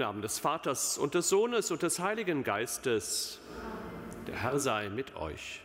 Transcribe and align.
Namen 0.00 0.22
des 0.22 0.38
Vaters 0.38 0.96
und 0.96 1.14
des 1.14 1.28
Sohnes 1.28 1.70
und 1.70 1.82
des 1.82 2.00
Heiligen 2.00 2.42
Geistes. 2.42 3.38
Der 4.26 4.42
Herr 4.42 4.58
sei 4.58 4.88
mit 4.88 5.14
euch. 5.14 5.60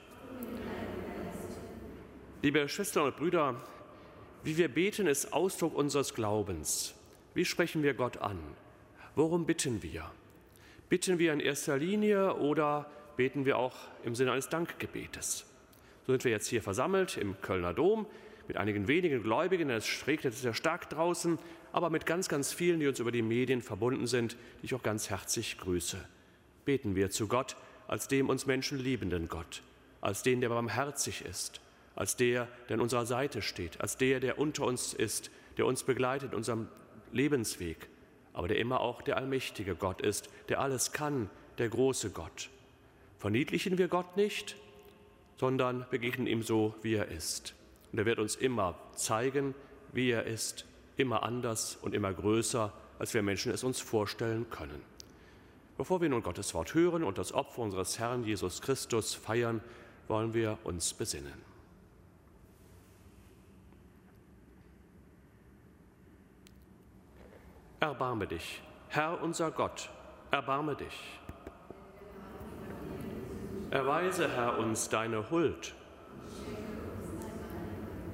Liebe 2.41 2.67
Schwestern 2.67 3.05
und 3.05 3.15
Brüder, 3.15 3.55
wie 4.43 4.57
wir 4.57 4.67
beten, 4.67 5.07
ist 5.07 5.31
Ausdruck 5.31 5.73
unseres 5.73 6.13
Glaubens. 6.13 6.95
Wie 7.33 7.45
sprechen 7.45 7.81
wir 7.81 7.93
Gott 7.93 8.17
an? 8.17 8.37
Worum 9.15 9.45
bitten 9.45 9.81
wir? 9.81 10.11
Bitten 10.89 11.17
wir 11.17 11.31
in 11.31 11.39
erster 11.39 11.77
Linie 11.77 12.35
oder 12.35 12.91
beten 13.15 13.45
wir 13.45 13.57
auch 13.57 13.75
im 14.03 14.15
Sinne 14.15 14.33
eines 14.33 14.49
Dankgebetes? 14.49 15.45
So 16.05 16.11
sind 16.11 16.25
wir 16.25 16.31
jetzt 16.31 16.47
hier 16.47 16.61
versammelt 16.61 17.15
im 17.15 17.39
Kölner 17.41 17.73
Dom 17.73 18.05
mit 18.49 18.57
einigen 18.57 18.89
wenigen 18.89 19.23
Gläubigen. 19.23 19.69
Es 19.69 20.05
regnet 20.05 20.33
sehr 20.33 20.53
stark 20.53 20.89
draußen, 20.89 21.39
aber 21.75 21.89
mit 21.89 22.05
ganz, 22.05 22.29
ganz 22.29 22.53
vielen, 22.53 22.79
die 22.79 22.87
uns 22.87 23.01
über 23.01 23.11
die 23.11 23.21
Medien 23.21 23.61
verbunden 23.61 24.07
sind, 24.07 24.37
die 24.61 24.67
ich 24.67 24.75
auch 24.75 24.81
ganz 24.81 25.09
herzlich 25.09 25.57
grüße. 25.57 25.97
Beten 26.63 26.95
wir 26.95 27.09
zu 27.09 27.27
Gott 27.27 27.57
als 27.89 28.07
dem 28.07 28.29
uns 28.29 28.45
Menschen 28.45 28.79
liebenden 28.79 29.27
Gott, 29.27 29.61
als 29.99 30.23
den, 30.23 30.39
der 30.39 30.47
barmherzig 30.47 31.25
ist, 31.25 31.59
als 31.93 32.15
der, 32.15 32.47
der 32.69 32.75
an 32.75 32.79
unserer 32.79 33.05
Seite 33.05 33.41
steht, 33.41 33.81
als 33.81 33.97
der, 33.97 34.21
der 34.21 34.39
unter 34.39 34.63
uns 34.63 34.93
ist, 34.93 35.31
der 35.57 35.65
uns 35.65 35.83
begleitet 35.83 36.31
in 36.31 36.37
unserem 36.37 36.69
Lebensweg, 37.11 37.89
aber 38.31 38.47
der 38.47 38.57
immer 38.57 38.79
auch 38.79 39.01
der 39.01 39.17
allmächtige 39.17 39.75
Gott 39.75 40.01
ist, 40.01 40.29
der 40.47 40.61
alles 40.61 40.93
kann, 40.93 41.29
der 41.57 41.67
große 41.67 42.11
Gott. 42.11 42.49
Verniedlichen 43.19 43.77
wir 43.77 43.89
Gott 43.89 44.15
nicht, 44.15 44.55
sondern 45.35 45.85
begegnen 45.89 46.25
ihm 46.25 46.41
so, 46.41 46.73
wie 46.83 46.93
er 46.93 47.09
ist. 47.09 47.53
Und 47.91 47.99
er 47.99 48.05
wird 48.05 48.19
uns 48.19 48.37
immer 48.37 48.79
zeigen, 48.95 49.53
wie 49.91 50.11
er 50.11 50.23
ist, 50.23 50.65
immer 50.97 51.23
anders 51.23 51.77
und 51.81 51.93
immer 51.93 52.13
größer, 52.13 52.71
als 52.99 53.13
wir 53.13 53.21
Menschen 53.21 53.51
es 53.51 53.63
uns 53.63 53.79
vorstellen 53.79 54.49
können. 54.49 54.81
Bevor 55.77 56.01
wir 56.01 56.09
nun 56.09 56.23
Gottes 56.23 56.53
Wort 56.53 56.73
hören 56.73 57.03
und 57.03 57.17
das 57.17 57.33
Opfer 57.33 57.61
unseres 57.61 57.99
Herrn 57.99 58.23
Jesus 58.23 58.61
Christus 58.61 59.13
feiern, 59.13 59.61
wollen 60.07 60.33
wir 60.33 60.57
uns 60.63 60.93
besinnen. 60.93 61.41
Erbarme 67.79 68.25
dich, 68.25 68.61
Herr 68.87 69.21
unser 69.21 69.51
Gott, 69.51 69.89
erbarme 70.31 70.75
dich. 70.75 71.19
Erweise, 73.69 74.29
Herr, 74.29 74.57
uns 74.57 74.87
deine 74.87 75.29
Huld 75.29 75.75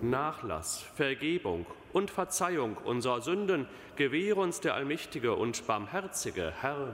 Nachlass, 0.01 0.79
Vergebung 0.79 1.67
und 1.93 2.11
Verzeihung 2.11 2.77
unserer 2.77 3.21
Sünden 3.21 3.67
gewähre 3.95 4.39
uns 4.39 4.59
der 4.61 4.75
allmächtige 4.75 5.35
und 5.35 5.65
barmherzige 5.67 6.53
Herr. 6.61 6.93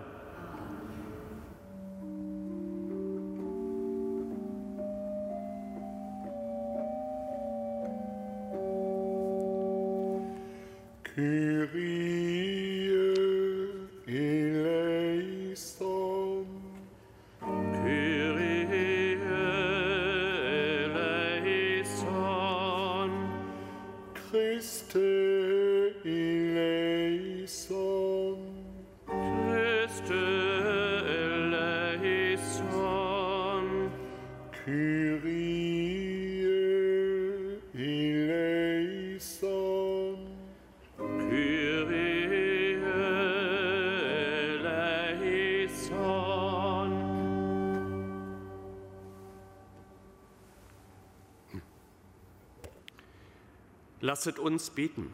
Lasset 54.08 54.40
uns 54.40 54.70
beten. 54.70 55.14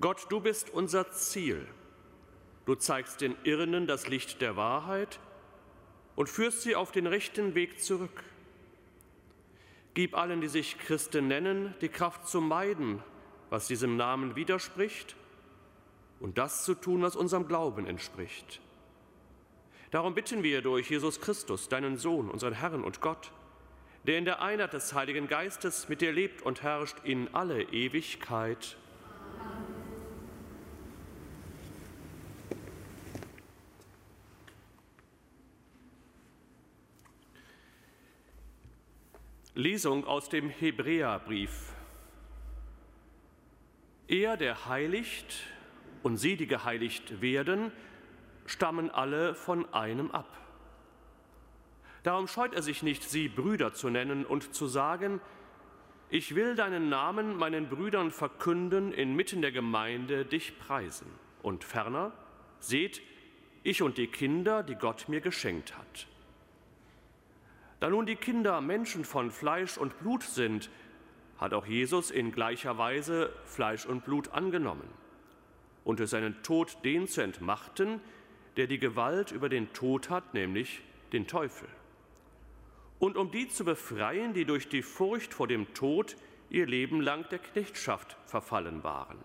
Gott, 0.00 0.26
du 0.30 0.40
bist 0.40 0.70
unser 0.70 1.12
Ziel. 1.12 1.64
Du 2.66 2.74
zeigst 2.74 3.20
den 3.20 3.36
Irrenden 3.44 3.86
das 3.86 4.08
Licht 4.08 4.40
der 4.40 4.56
Wahrheit 4.56 5.20
und 6.16 6.28
führst 6.28 6.62
sie 6.62 6.74
auf 6.74 6.90
den 6.90 7.06
rechten 7.06 7.54
Weg 7.54 7.80
zurück. 7.80 8.24
Gib 9.94 10.16
allen, 10.16 10.40
die 10.40 10.48
sich 10.48 10.76
Christen 10.76 11.28
nennen, 11.28 11.72
die 11.80 11.88
Kraft 11.88 12.26
zu 12.26 12.40
meiden, 12.40 13.00
was 13.48 13.68
diesem 13.68 13.96
Namen 13.96 14.34
widerspricht, 14.34 15.14
und 16.18 16.36
das 16.36 16.64
zu 16.64 16.74
tun, 16.74 17.02
was 17.02 17.14
unserem 17.14 17.46
Glauben 17.46 17.86
entspricht. 17.86 18.60
Darum 19.92 20.14
bitten 20.14 20.42
wir 20.42 20.62
durch 20.62 20.90
Jesus 20.90 21.20
Christus, 21.20 21.68
deinen 21.68 21.96
Sohn, 21.96 22.28
unseren 22.28 22.54
Herrn 22.54 22.82
und 22.82 23.00
Gott, 23.00 23.30
der 24.04 24.18
in 24.18 24.24
der 24.26 24.42
Einheit 24.42 24.74
des 24.74 24.92
Heiligen 24.92 25.28
Geistes 25.28 25.88
mit 25.88 26.00
dir 26.02 26.12
lebt 26.12 26.42
und 26.42 26.62
herrscht 26.62 26.98
in 27.04 27.34
alle 27.34 27.62
Ewigkeit. 27.62 28.76
Lesung 39.54 40.04
aus 40.04 40.28
dem 40.28 40.50
Hebräerbrief. 40.50 41.72
Er, 44.08 44.36
der 44.36 44.68
heiligt 44.68 45.44
und 46.02 46.18
sie, 46.18 46.36
die 46.36 46.48
geheiligt 46.48 47.22
werden, 47.22 47.72
stammen 48.46 48.90
alle 48.90 49.34
von 49.34 49.72
einem 49.72 50.10
ab. 50.10 50.43
Darum 52.04 52.28
scheut 52.28 52.52
er 52.52 52.60
sich 52.60 52.82
nicht, 52.82 53.02
sie 53.02 53.28
Brüder 53.28 53.72
zu 53.72 53.88
nennen 53.88 54.26
und 54.26 54.54
zu 54.54 54.66
sagen, 54.66 55.20
ich 56.10 56.34
will 56.34 56.54
deinen 56.54 56.90
Namen 56.90 57.36
meinen 57.38 57.70
Brüdern 57.70 58.10
verkünden, 58.10 58.92
inmitten 58.92 59.40
der 59.40 59.52
Gemeinde 59.52 60.26
dich 60.26 60.58
preisen. 60.58 61.06
Und 61.42 61.64
ferner, 61.64 62.12
seht, 62.60 63.00
ich 63.62 63.80
und 63.80 63.96
die 63.96 64.06
Kinder, 64.06 64.62
die 64.62 64.74
Gott 64.74 65.08
mir 65.08 65.22
geschenkt 65.22 65.76
hat. 65.78 66.06
Da 67.80 67.88
nun 67.88 68.04
die 68.04 68.16
Kinder 68.16 68.60
Menschen 68.60 69.06
von 69.06 69.30
Fleisch 69.30 69.78
und 69.78 69.98
Blut 69.98 70.24
sind, 70.24 70.68
hat 71.38 71.54
auch 71.54 71.66
Jesus 71.66 72.10
in 72.10 72.32
gleicher 72.32 72.76
Weise 72.76 73.32
Fleisch 73.46 73.86
und 73.86 74.04
Blut 74.04 74.28
angenommen 74.32 74.88
und 75.84 76.00
durch 76.00 76.10
seinen 76.10 76.42
Tod 76.42 76.76
den 76.84 77.08
zu 77.08 77.22
entmachten, 77.22 78.00
der 78.58 78.66
die 78.66 78.78
Gewalt 78.78 79.32
über 79.32 79.48
den 79.48 79.72
Tod 79.72 80.10
hat, 80.10 80.34
nämlich 80.34 80.82
den 81.12 81.26
Teufel 81.26 81.66
und 83.04 83.18
um 83.18 83.30
die 83.30 83.48
zu 83.48 83.66
befreien, 83.66 84.32
die 84.32 84.46
durch 84.46 84.70
die 84.70 84.80
Furcht 84.80 85.34
vor 85.34 85.46
dem 85.46 85.74
Tod 85.74 86.16
ihr 86.48 86.64
Leben 86.64 87.02
lang 87.02 87.28
der 87.28 87.38
Knechtschaft 87.38 88.16
verfallen 88.24 88.82
waren. 88.82 89.18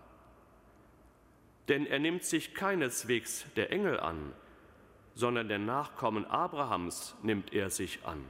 Denn 1.68 1.86
er 1.86 1.98
nimmt 1.98 2.22
sich 2.22 2.52
keineswegs 2.52 3.46
der 3.56 3.72
Engel 3.72 3.98
an, 3.98 4.34
sondern 5.14 5.48
der 5.48 5.60
Nachkommen 5.60 6.26
Abrahams 6.26 7.16
nimmt 7.22 7.54
er 7.54 7.70
sich 7.70 8.04
an. 8.04 8.22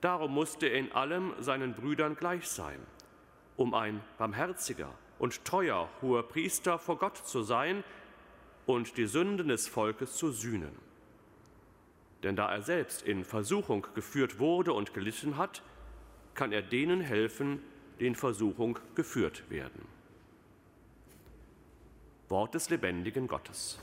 Darum 0.00 0.32
musste 0.32 0.68
er 0.68 0.78
in 0.78 0.92
allem 0.92 1.34
seinen 1.40 1.74
Brüdern 1.74 2.14
gleich 2.14 2.46
sein, 2.46 2.78
um 3.56 3.74
ein 3.74 4.00
barmherziger 4.16 4.94
und 5.18 5.44
treuer 5.44 5.88
hoher 6.02 6.22
Priester 6.22 6.78
vor 6.78 6.98
Gott 7.00 7.16
zu 7.16 7.42
sein 7.42 7.82
und 8.64 8.96
die 8.96 9.06
Sünden 9.06 9.48
des 9.48 9.66
Volkes 9.66 10.14
zu 10.14 10.30
sühnen. 10.30 10.87
Denn 12.22 12.36
da 12.36 12.52
er 12.52 12.62
selbst 12.62 13.02
in 13.02 13.24
Versuchung 13.24 13.86
geführt 13.94 14.38
wurde 14.38 14.72
und 14.72 14.92
gelitten 14.92 15.36
hat, 15.36 15.62
kann 16.34 16.52
er 16.52 16.62
denen 16.62 17.00
helfen, 17.00 17.62
die 18.00 18.06
in 18.06 18.14
Versuchung 18.14 18.78
geführt 18.94 19.48
werden. 19.50 19.86
Wort 22.28 22.54
des 22.54 22.70
lebendigen 22.70 23.26
Gottes. 23.26 23.78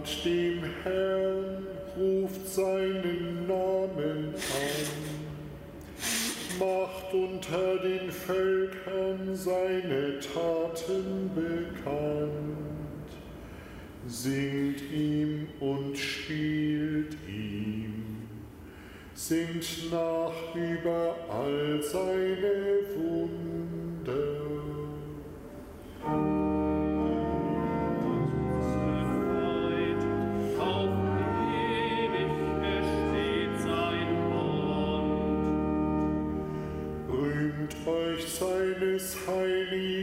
Dankt 0.00 0.24
dem 0.24 0.62
Herrn, 0.82 1.66
ruft 1.96 2.48
seinen 2.48 3.46
Namen 3.46 4.34
an. 4.34 5.00
Macht 6.58 7.14
unter 7.14 7.78
den 7.78 8.10
Völkern 8.10 9.34
seine 9.34 10.18
Taten 10.20 11.30
bekannt, 11.34 13.08
singt 14.06 14.82
ihm 14.92 15.48
und 15.58 15.96
spielt 15.96 17.16
ihm, 17.26 18.28
singt 19.14 19.90
nach 19.90 20.54
über 20.54 21.16
all 21.30 21.82
seine 21.82 22.79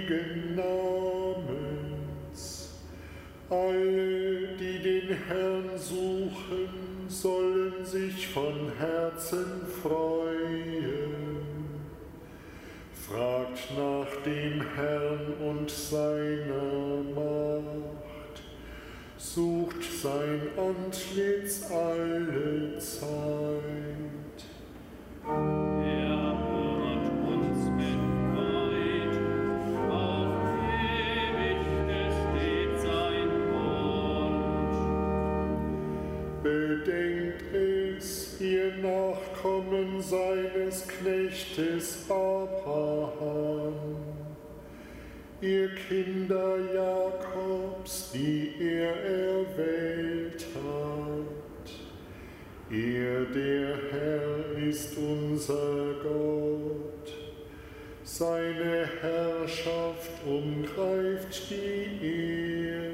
heiligen 0.08 0.56
Namens. 0.56 2.00
Alle, 3.50 4.56
die 4.60 4.80
den 4.80 5.18
Herrn 5.28 5.70
suchen, 5.78 6.70
sollen 7.08 7.86
sich 7.86 8.28
von 8.28 8.72
Herzen 8.78 9.46
freuen. 9.82 11.28
Fragt 12.94 13.72
nach 13.78 14.22
dem 14.26 14.62
Herrn 14.76 15.34
und 15.40 15.70
seiner 15.70 17.04
Macht, 17.16 18.42
sucht 19.18 19.84
sein 20.02 20.42
Antlitz 20.58 21.72
alle 21.72 22.78
Zeit. 22.80 23.28
Kinder 45.88 46.58
Jakobs, 46.74 48.12
die 48.14 48.54
er 48.60 48.94
erwählt 49.06 50.46
hat. 50.54 51.72
Er, 52.70 53.24
der 53.26 53.78
Herr, 53.92 54.68
ist 54.68 54.98
unser 54.98 55.94
Gott. 56.04 57.14
Seine 58.04 58.90
Herrschaft 59.00 60.12
umgreift 60.26 61.50
die 61.50 62.06
Erde. 62.06 62.87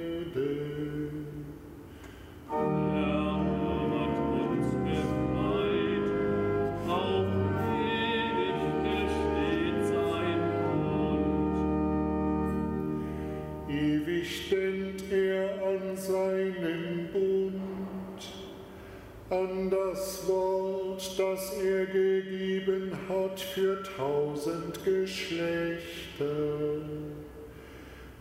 Er 21.84 22.22
gegeben 22.22 22.92
hat 23.10 23.40
für 23.40 23.82
tausend 23.84 24.84
Geschlechter, 24.84 26.26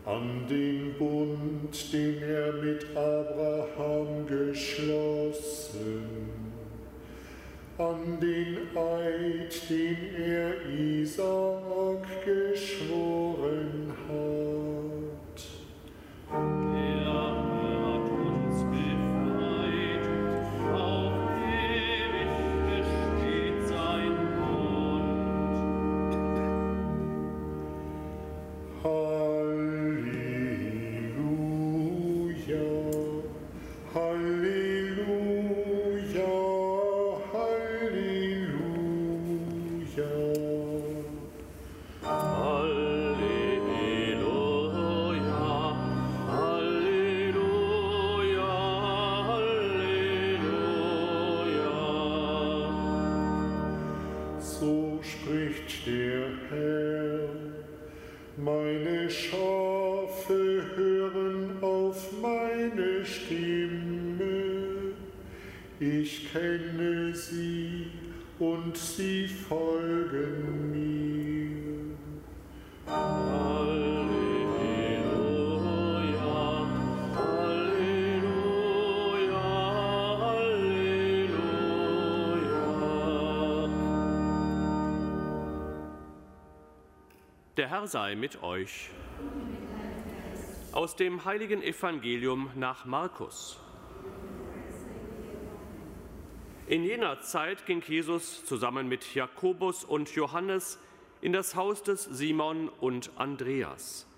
an 0.04 0.46
den 0.48 0.94
Bund, 0.98 1.92
den 1.92 2.22
er 2.22 2.52
mit 2.54 2.84
Abraham 2.96 4.26
geschlossen, 4.26 6.02
an 7.78 8.18
den 8.20 8.58
Eid, 8.76 9.70
den 9.70 9.96
er 10.16 10.68
Isaak 10.68 12.06
geschworen 12.24 13.92
hat. 14.08 14.71
Der 87.62 87.70
Herr 87.70 87.86
sei 87.86 88.16
mit 88.16 88.42
euch. 88.42 88.90
Aus 90.72 90.96
dem 90.96 91.24
heiligen 91.24 91.62
Evangelium 91.62 92.50
nach 92.56 92.86
Markus. 92.86 93.56
In 96.66 96.82
jener 96.82 97.20
Zeit 97.20 97.64
ging 97.64 97.80
Jesus 97.80 98.44
zusammen 98.46 98.88
mit 98.88 99.14
Jakobus 99.14 99.84
und 99.84 100.12
Johannes 100.12 100.80
in 101.20 101.32
das 101.32 101.54
Haus 101.54 101.84
des 101.84 102.02
Simon 102.02 102.68
und 102.68 103.12
Andreas. 103.14 104.08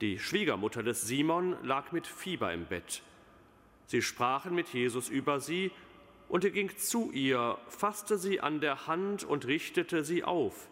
Die 0.00 0.20
Schwiegermutter 0.20 0.84
des 0.84 1.02
Simon 1.02 1.56
lag 1.64 1.90
mit 1.90 2.06
Fieber 2.06 2.52
im 2.52 2.66
Bett. 2.66 3.02
Sie 3.86 4.00
sprachen 4.00 4.54
mit 4.54 4.68
Jesus 4.68 5.08
über 5.08 5.40
sie, 5.40 5.72
und 6.28 6.44
er 6.44 6.52
ging 6.52 6.70
zu 6.76 7.10
ihr, 7.10 7.58
fasste 7.66 8.16
sie 8.16 8.40
an 8.40 8.60
der 8.60 8.86
Hand 8.86 9.24
und 9.24 9.44
richtete 9.44 10.04
sie 10.04 10.22
auf. 10.22 10.68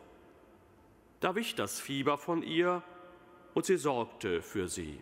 Da 1.23 1.37
wich 1.37 1.55
das 1.55 1.81
Fieber 1.81 2.19
von 2.19 2.43
ihr 2.43 2.83
und 3.55 3.65
sie 3.65 3.77
sorgte 3.77 4.43
für 4.43 4.67
sie. 4.67 5.01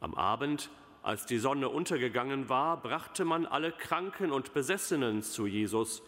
Am 0.00 0.14
Abend, 0.14 0.70
als 1.02 1.26
die 1.26 1.36
Sonne 1.36 1.68
untergegangen 1.68 2.48
war, 2.48 2.80
brachte 2.80 3.26
man 3.26 3.44
alle 3.44 3.72
Kranken 3.72 4.32
und 4.32 4.54
Besessenen 4.54 5.20
zu 5.20 5.46
Jesus. 5.46 6.02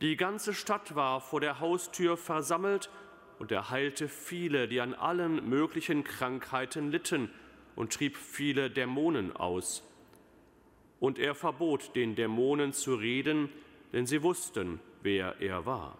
Die 0.00 0.16
ganze 0.16 0.54
Stadt 0.54 0.96
war 0.96 1.20
vor 1.20 1.40
der 1.40 1.60
Haustür 1.60 2.16
versammelt 2.16 2.90
und 3.38 3.52
er 3.52 3.70
heilte 3.70 4.08
viele, 4.08 4.66
die 4.66 4.80
an 4.80 4.94
allen 4.94 5.48
möglichen 5.48 6.02
Krankheiten 6.02 6.90
litten 6.90 7.30
und 7.76 7.92
trieb 7.92 8.16
viele 8.16 8.70
Dämonen 8.70 9.36
aus. 9.36 9.84
Und 10.98 11.20
er 11.20 11.36
verbot 11.36 11.94
den 11.94 12.16
Dämonen 12.16 12.72
zu 12.72 12.96
reden, 12.96 13.50
denn 13.92 14.04
sie 14.04 14.24
wussten, 14.24 14.80
wer 15.02 15.40
er 15.40 15.64
war. 15.64 15.96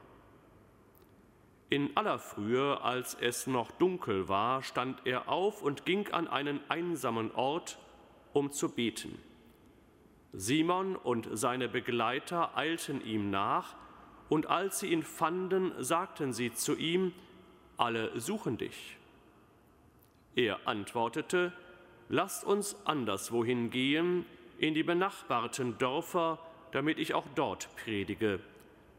In 1.71 1.97
aller 1.97 2.19
Frühe, 2.19 2.81
als 2.83 3.15
es 3.15 3.47
noch 3.47 3.71
dunkel 3.73 4.29
war, 4.29 4.63
stand 4.63 5.07
er 5.07 5.29
auf 5.29 5.63
und 5.63 5.87
ging 5.87 6.09
an 6.13 6.29
einen 6.29 6.61
einsamen 6.69 7.35
Ort, 7.35 7.79
um 8.33 8.53
zu 8.53 8.75
beten. 8.75 9.19
Simon 10.33 10.97
und 10.97 11.29
seine 11.33 11.69
Begleiter 11.69 12.57
eilten 12.57 13.05
ihm 13.05 13.31
nach, 13.31 13.77
und 14.29 14.47
als 14.47 14.81
sie 14.81 14.89
ihn 14.89 15.03
fanden, 15.03 15.73
sagten 15.79 16.33
sie 16.33 16.53
zu 16.53 16.77
ihm, 16.77 17.13
alle 17.77 18.19
suchen 18.19 18.59
dich. 18.59 18.97
Er 20.35 20.67
antwortete, 20.67 21.53
lasst 22.09 22.45
uns 22.45 22.77
anderswohin 22.85 23.71
gehen, 23.71 24.27
in 24.59 24.75
die 24.75 24.83
benachbarten 24.83 25.79
Dörfer, 25.79 26.39
damit 26.73 26.99
ich 26.99 27.15
auch 27.15 27.27
dort 27.35 27.69
predige, 27.77 28.41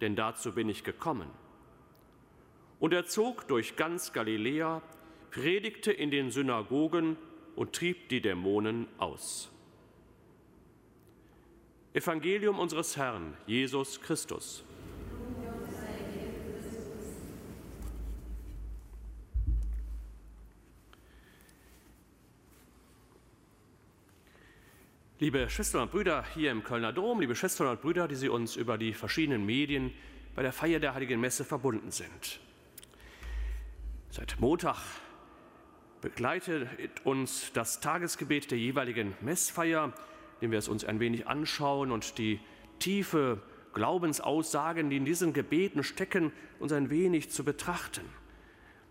denn 0.01 0.15
dazu 0.15 0.53
bin 0.53 0.69
ich 0.69 0.83
gekommen. 0.83 1.27
Und 2.79 2.93
er 2.93 3.05
zog 3.05 3.47
durch 3.47 3.75
ganz 3.75 4.13
Galiläa, 4.13 4.81
predigte 5.31 5.91
in 5.91 6.11
den 6.11 6.31
Synagogen 6.31 7.17
und 7.55 7.73
trieb 7.73 8.09
die 8.09 8.21
Dämonen 8.21 8.87
aus. 8.97 9.49
Evangelium 11.93 12.59
unseres 12.59 12.97
Herrn 12.97 13.37
Jesus 13.47 14.01
Christus. 14.01 14.65
Liebe 25.17 25.49
Schwestern 25.49 25.83
und 25.83 25.91
Brüder 25.91 26.25
hier 26.33 26.51
im 26.51 26.65
Kölner 26.65 26.91
Dom, 26.91 27.21
liebe 27.21 27.35
Schwestern 27.35 27.67
und 27.67 27.81
Brüder, 27.81 28.09
die 28.09 28.15
Sie 28.15 28.27
uns 28.27 28.57
über 28.57 28.77
die 28.77 28.93
verschiedenen 28.93 29.45
Medien 29.45 29.93
bei 30.35 30.41
der 30.41 30.51
Feier 30.51 30.81
der 30.81 30.93
Heiligen 30.93 31.21
Messe 31.21 31.45
verbunden 31.45 31.89
sind. 31.89 32.41
Seit 34.15 34.39
Montag 34.39 34.77
begleitet 35.99 36.69
uns 37.03 37.51
das 37.51 37.81
Tagesgebet 37.81 38.49
der 38.49 38.57
jeweiligen 38.57 39.13
Messfeier, 39.19 39.91
indem 40.35 40.51
wir 40.51 40.59
es 40.59 40.69
uns 40.69 40.85
ein 40.85 41.01
wenig 41.01 41.27
anschauen 41.27 41.91
und 41.91 42.17
die 42.17 42.39
tiefe 42.79 43.41
Glaubensaussagen, 43.73 44.89
die 44.89 44.95
in 44.95 45.03
diesen 45.03 45.33
Gebeten 45.33 45.83
stecken, 45.83 46.31
uns 46.59 46.71
ein 46.71 46.89
wenig 46.89 47.29
zu 47.29 47.43
betrachten. 47.43 48.05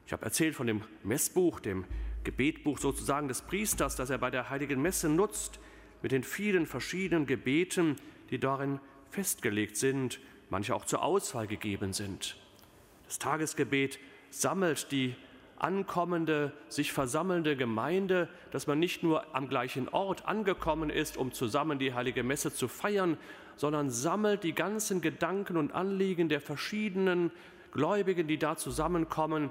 Ich 0.05 0.13
habe 0.13 0.27
erzählt 0.27 0.57
von 0.57 0.67
dem 0.67 0.83
Messbuch, 1.03 1.59
dem 1.59 1.87
Gebetbuch 2.25 2.77
sozusagen 2.77 3.27
des 3.27 3.41
Priesters, 3.41 3.97
das 3.97 4.11
er 4.11 4.19
bei 4.19 4.31
der 4.31 4.51
heiligen 4.51 4.83
Messe 4.83 5.09
nutzt, 5.09 5.59
mit 6.03 6.13
den 6.13 6.23
vielen 6.23 6.67
verschiedenen 6.67 7.25
Gebeten, 7.25 7.97
die 8.29 8.39
darin 8.39 8.79
festgelegt 9.09 9.79
sind, 9.79 10.21
manche 10.51 10.75
auch 10.75 10.85
zur 10.85 11.03
Auswahl 11.03 11.47
gegeben 11.47 11.95
sind. 11.95 12.37
Das 13.07 13.19
Tagesgebet 13.19 13.99
sammelt 14.41 14.91
die 14.93 15.15
ankommende, 15.57 16.53
sich 16.69 16.93
versammelnde 16.93 17.57
Gemeinde, 17.57 18.29
dass 18.51 18.67
man 18.67 18.79
nicht 18.79 19.03
nur 19.03 19.35
am 19.35 19.49
gleichen 19.49 19.89
Ort 19.89 20.27
angekommen 20.27 20.91
ist, 20.91 21.17
um 21.17 21.33
zusammen 21.33 21.79
die 21.79 21.95
heilige 21.95 22.23
Messe 22.23 22.53
zu 22.53 22.69
feiern, 22.69 23.17
sondern 23.57 23.91
sammelt 23.91 24.43
die 24.43 24.55
ganzen 24.55 25.01
Gedanken 25.01 25.57
und 25.57 25.73
Anliegen 25.73 26.29
der 26.29 26.41
verschiedenen 26.41 27.31
Gläubigen, 27.73 28.27
die 28.27 28.39
da 28.39 28.57
zusammenkommen, 28.57 29.51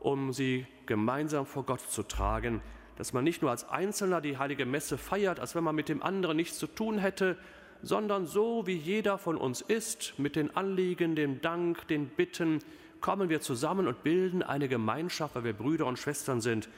um 0.00 0.32
sie 0.32 0.66
gemeinsam 0.86 1.46
vor 1.46 1.64
Gott 1.64 1.80
zu 1.80 2.02
tragen. 2.02 2.60
Dass 2.96 3.12
man 3.12 3.24
nicht 3.24 3.42
nur 3.42 3.50
als 3.50 3.68
Einzelner 3.68 4.20
die 4.20 4.38
heilige 4.38 4.66
Messe 4.66 4.98
feiert, 4.98 5.40
als 5.40 5.54
wenn 5.54 5.64
man 5.64 5.74
mit 5.74 5.88
dem 5.88 6.02
anderen 6.02 6.36
nichts 6.36 6.58
zu 6.58 6.66
tun 6.66 6.98
hätte, 6.98 7.36
sondern 7.82 8.26
so 8.26 8.66
wie 8.66 8.76
jeder 8.76 9.18
von 9.18 9.36
uns 9.36 9.60
ist, 9.60 10.18
mit 10.18 10.34
den 10.34 10.56
Anliegen, 10.56 11.14
dem 11.14 11.40
Dank, 11.40 11.86
den 11.86 12.08
Bitten, 12.08 12.58
kommen 13.00 13.28
wir 13.28 13.40
zusammen 13.40 13.86
und 13.86 14.02
bilden 14.02 14.42
eine 14.42 14.68
Gemeinschaft, 14.68 15.34
weil 15.34 15.44
wir 15.44 15.52
Brüder 15.52 15.86
und 15.86 15.98
Schwestern 15.98 16.40
sind. 16.40 16.68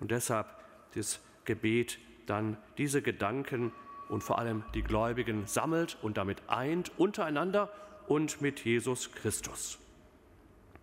Und 0.00 0.10
deshalb 0.10 0.46
das 0.94 1.20
Gebet 1.44 1.98
dann 2.26 2.56
diese 2.76 3.02
Gedanken 3.02 3.72
und 4.08 4.22
vor 4.22 4.38
allem 4.38 4.64
die 4.74 4.82
Gläubigen 4.82 5.46
sammelt 5.46 5.96
und 6.02 6.16
damit 6.16 6.42
eint 6.48 6.92
untereinander 6.98 7.70
und 8.06 8.40
mit 8.40 8.64
Jesus 8.64 9.12
Christus. 9.12 9.78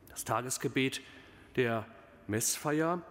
Das 0.09 0.23
Tagesgebet 0.23 1.01
der 1.55 1.85
Messfeier 2.27 3.01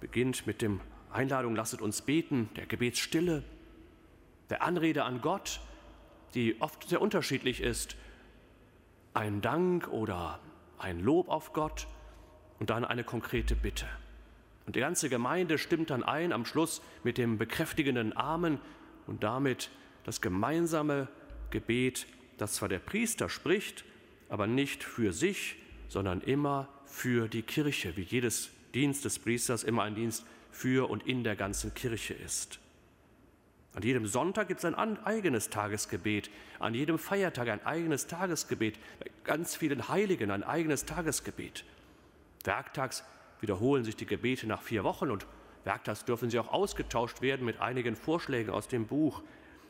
beginnt 0.00 0.46
mit 0.46 0.62
dem 0.62 0.80
Einladung, 1.12 1.54
lasset 1.54 1.80
uns 1.80 2.02
beten, 2.02 2.48
der 2.56 2.66
Gebetsstille, 2.66 3.42
der 4.48 4.62
Anrede 4.62 5.04
an 5.04 5.20
Gott, 5.20 5.60
die 6.34 6.60
oft 6.60 6.88
sehr 6.88 7.00
unterschiedlich 7.00 7.60
ist, 7.60 7.96
ein 9.14 9.40
Dank 9.40 9.88
oder 9.88 10.40
ein 10.80 11.00
Lob 11.00 11.28
auf 11.28 11.52
Gott 11.52 11.86
und 12.58 12.70
dann 12.70 12.84
eine 12.84 13.04
konkrete 13.04 13.54
Bitte. 13.54 13.86
Und 14.66 14.76
die 14.76 14.80
ganze 14.80 15.08
Gemeinde 15.08 15.58
stimmt 15.58 15.90
dann 15.90 16.02
ein 16.02 16.32
am 16.32 16.44
Schluss 16.44 16.82
mit 17.02 17.18
dem 17.18 17.38
bekräftigenden 17.38 18.16
Amen 18.16 18.60
und 19.06 19.22
damit 19.22 19.70
das 20.04 20.20
gemeinsame 20.20 21.08
Gebet, 21.50 22.06
das 22.38 22.54
zwar 22.54 22.68
der 22.68 22.78
Priester 22.78 23.28
spricht, 23.28 23.84
aber 24.28 24.46
nicht 24.46 24.84
für 24.84 25.12
sich, 25.12 25.56
sondern 25.88 26.20
immer 26.20 26.68
für 26.86 27.28
die 27.28 27.42
Kirche, 27.42 27.96
wie 27.96 28.02
jedes 28.02 28.50
Dienst 28.74 29.04
des 29.04 29.18
Priesters 29.18 29.64
immer 29.64 29.82
ein 29.82 29.94
Dienst 29.94 30.24
für 30.50 30.88
und 30.88 31.06
in 31.06 31.24
der 31.24 31.36
ganzen 31.36 31.74
Kirche 31.74 32.14
ist. 32.14 32.60
An 33.74 33.82
jedem 33.82 34.06
Sonntag 34.06 34.48
gibt 34.48 34.58
es 34.58 34.64
ein 34.64 35.04
eigenes 35.04 35.48
Tagesgebet, 35.48 36.30
an 36.58 36.74
jedem 36.74 36.98
Feiertag 36.98 37.48
ein 37.48 37.64
eigenes 37.64 38.08
Tagesgebet, 38.08 38.78
ganz 39.22 39.54
vielen 39.54 39.88
Heiligen 39.88 40.30
ein 40.30 40.42
eigenes 40.42 40.86
Tagesgebet. 40.86 41.64
Werktags 42.44 43.04
wiederholen 43.40 43.84
sich 43.84 43.96
die 43.96 44.06
Gebete 44.06 44.46
nach 44.46 44.62
vier 44.62 44.82
Wochen 44.82 45.10
und 45.10 45.26
werktags 45.64 46.04
dürfen 46.04 46.30
sie 46.30 46.38
auch 46.38 46.52
ausgetauscht 46.52 47.22
werden 47.22 47.46
mit 47.46 47.60
einigen 47.60 47.94
Vorschlägen 47.94 48.50
aus 48.50 48.66
dem 48.66 48.86
Buch. 48.86 49.22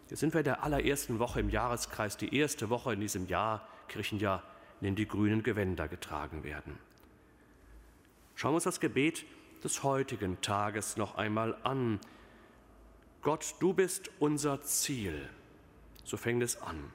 Jetzt 0.08 0.20
sind 0.20 0.32
wir 0.32 0.40
in 0.40 0.44
der 0.44 0.64
allerersten 0.64 1.18
Woche 1.18 1.40
im 1.40 1.50
Jahreskreis, 1.50 2.16
die 2.16 2.34
erste 2.34 2.70
Woche 2.70 2.94
in 2.94 3.00
diesem 3.00 3.26
Jahr, 3.26 3.68
Kirchenjahr, 3.88 4.42
in 4.80 4.86
dem 4.86 4.96
die 4.96 5.06
grünen 5.06 5.42
Gewänder 5.42 5.88
getragen 5.88 6.42
werden. 6.42 6.78
Schauen 8.34 8.52
wir 8.52 8.56
uns 8.56 8.64
das 8.64 8.80
Gebet 8.80 9.26
des 9.62 9.82
heutigen 9.82 10.40
Tages 10.40 10.96
noch 10.96 11.16
einmal 11.16 11.56
an. 11.64 12.00
Gott, 13.22 13.54
du 13.60 13.74
bist 13.74 14.10
unser 14.18 14.62
Ziel. 14.62 15.28
So 16.04 16.16
fängt 16.16 16.42
es 16.42 16.60
an. 16.62 16.92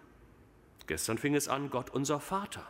Gestern 0.87 1.17
fing 1.17 1.35
es 1.35 1.47
an, 1.47 1.69
Gott 1.69 1.91
unser 1.91 2.19
Vater. 2.19 2.65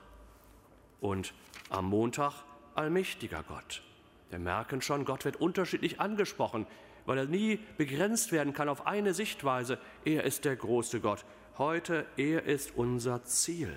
Und 1.00 1.34
am 1.70 1.86
Montag 1.86 2.34
allmächtiger 2.76 3.44
Gott. 3.44 3.82
Wir 4.30 4.40
merken 4.40 4.82
schon, 4.82 5.06
Gott 5.06 5.24
wird 5.24 5.38
unterschiedlich 5.38 6.02
angesprochen, 6.02 6.68
weil 7.06 7.18
er 7.18 7.26
nie 7.26 7.60
begrenzt 7.78 8.32
werden 8.32 8.54
kann 8.54 8.68
auf 8.68 8.88
eine 8.88 9.14
Sichtweise. 9.14 9.78
Er 10.04 10.24
ist 10.24 10.44
der 10.44 10.56
große 10.56 11.00
Gott. 11.00 11.24
Heute, 11.58 12.06
er 12.18 12.44
ist 12.44 12.76
unser 12.76 13.24
Ziel. 13.24 13.74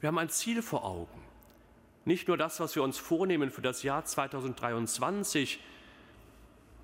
Wir 0.00 0.08
haben 0.08 0.18
ein 0.18 0.30
Ziel 0.30 0.62
vor 0.62 0.84
Augen. 0.84 1.22
Nicht 2.04 2.26
nur 2.26 2.36
das, 2.36 2.58
was 2.58 2.74
wir 2.74 2.82
uns 2.82 2.98
vornehmen 2.98 3.50
für 3.50 3.62
das 3.62 3.82
Jahr 3.82 4.04
2023, 4.04 5.60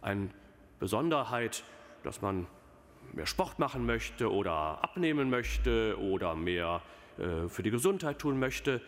eine 0.02 0.30
Besonderheit, 0.80 1.62
dass 2.02 2.22
man 2.22 2.46
mehr 3.12 3.26
Sport 3.26 3.58
machen 3.58 3.86
möchte 3.86 4.32
oder 4.32 4.82
abnehmen 4.82 5.30
möchte 5.30 5.96
oder 6.00 6.34
mehr 6.34 6.82
äh, 7.18 7.48
für 7.48 7.62
die 7.62 7.70
Gesundheit 7.70 8.18
tun 8.18 8.38
möchte. 8.38 8.80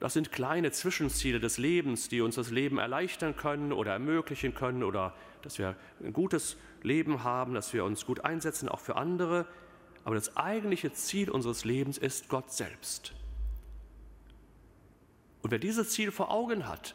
Das 0.00 0.12
sind 0.12 0.30
kleine 0.30 0.70
Zwischenziele 0.70 1.40
des 1.40 1.58
Lebens, 1.58 2.08
die 2.08 2.20
uns 2.20 2.36
das 2.36 2.50
Leben 2.50 2.78
erleichtern 2.78 3.36
können 3.36 3.72
oder 3.72 3.92
ermöglichen 3.92 4.54
können 4.54 4.84
oder 4.84 5.12
dass 5.42 5.58
wir 5.58 5.74
ein 6.02 6.12
gutes 6.12 6.56
Leben 6.82 7.24
haben, 7.24 7.54
dass 7.54 7.72
wir 7.72 7.84
uns 7.84 8.06
gut 8.06 8.24
einsetzen, 8.24 8.68
auch 8.68 8.80
für 8.80 8.96
andere. 8.96 9.46
Aber 10.04 10.14
das 10.14 10.36
eigentliche 10.36 10.92
Ziel 10.92 11.30
unseres 11.30 11.64
Lebens 11.64 11.98
ist 11.98 12.28
Gott 12.28 12.52
selbst. 12.52 13.12
Und 15.42 15.50
wer 15.50 15.58
dieses 15.58 15.90
Ziel 15.90 16.12
vor 16.12 16.30
Augen 16.30 16.68
hat, 16.68 16.94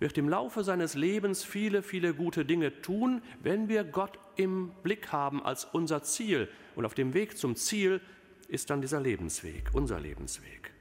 wird 0.00 0.16
im 0.18 0.28
Laufe 0.28 0.64
seines 0.64 0.94
Lebens 0.94 1.44
viele, 1.44 1.82
viele 1.82 2.14
gute 2.14 2.44
Dinge 2.44 2.80
tun, 2.80 3.22
wenn 3.42 3.68
wir 3.68 3.84
Gott 3.84 4.18
im 4.34 4.70
Blick 4.82 5.12
haben 5.12 5.42
als 5.44 5.66
unser 5.66 6.02
Ziel. 6.02 6.48
Und 6.74 6.86
auf 6.86 6.94
dem 6.94 7.14
Weg 7.14 7.36
zum 7.36 7.54
Ziel 7.54 8.00
ist 8.48 8.70
dann 8.70 8.80
dieser 8.80 9.00
Lebensweg, 9.00 9.70
unser 9.74 10.00
Lebensweg. 10.00 10.72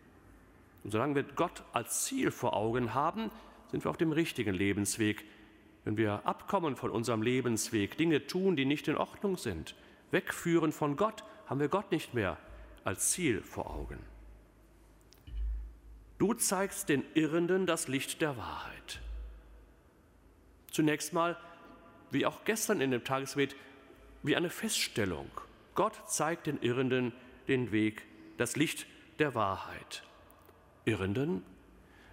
Und 0.83 0.91
solange 0.91 1.15
wir 1.15 1.23
Gott 1.23 1.63
als 1.73 2.05
Ziel 2.05 2.31
vor 2.31 2.55
Augen 2.55 2.93
haben, 2.93 3.29
sind 3.69 3.83
wir 3.83 3.91
auf 3.91 3.97
dem 3.97 4.13
richtigen 4.13 4.55
Lebensweg. 4.55 5.25
Wenn 5.83 5.97
wir 5.97 6.25
abkommen 6.25 6.77
von 6.77 6.89
unserem 6.89 7.21
Lebensweg, 7.21 7.97
Dinge 7.97 8.25
tun, 8.25 8.55
die 8.55 8.65
nicht 8.65 8.87
in 8.87 8.95
Ordnung 8.95 9.37
sind, 9.37 9.75
wegführen 10.11 10.71
von 10.71 10.95
Gott, 10.95 11.23
haben 11.45 11.59
wir 11.59 11.67
Gott 11.67 11.91
nicht 11.91 12.13
mehr 12.13 12.37
als 12.85 13.11
Ziel 13.11 13.41
vor 13.41 13.69
Augen. 13.69 13.99
Du 16.17 16.33
zeigst 16.33 16.89
den 16.89 17.03
Irrenden 17.13 17.65
das 17.65 17.87
Licht 17.87 18.21
der 18.21 18.37
Wahrheit. 18.37 19.01
Zunächst 20.71 21.13
mal, 21.13 21.37
wie 22.11 22.25
auch 22.25 22.43
gestern 22.45 22.81
in 22.81 22.91
dem 22.91 23.03
Tagesgebet, 23.03 23.55
wie 24.23 24.35
eine 24.35 24.49
Feststellung. 24.49 25.29
Gott 25.75 25.93
zeigt 26.07 26.47
den 26.47 26.61
Irrenden 26.61 27.13
den 27.47 27.71
Weg, 27.71 28.03
das 28.37 28.55
Licht 28.55 28.85
der 29.19 29.35
Wahrheit. 29.35 30.03
Irrenden? 30.85 31.43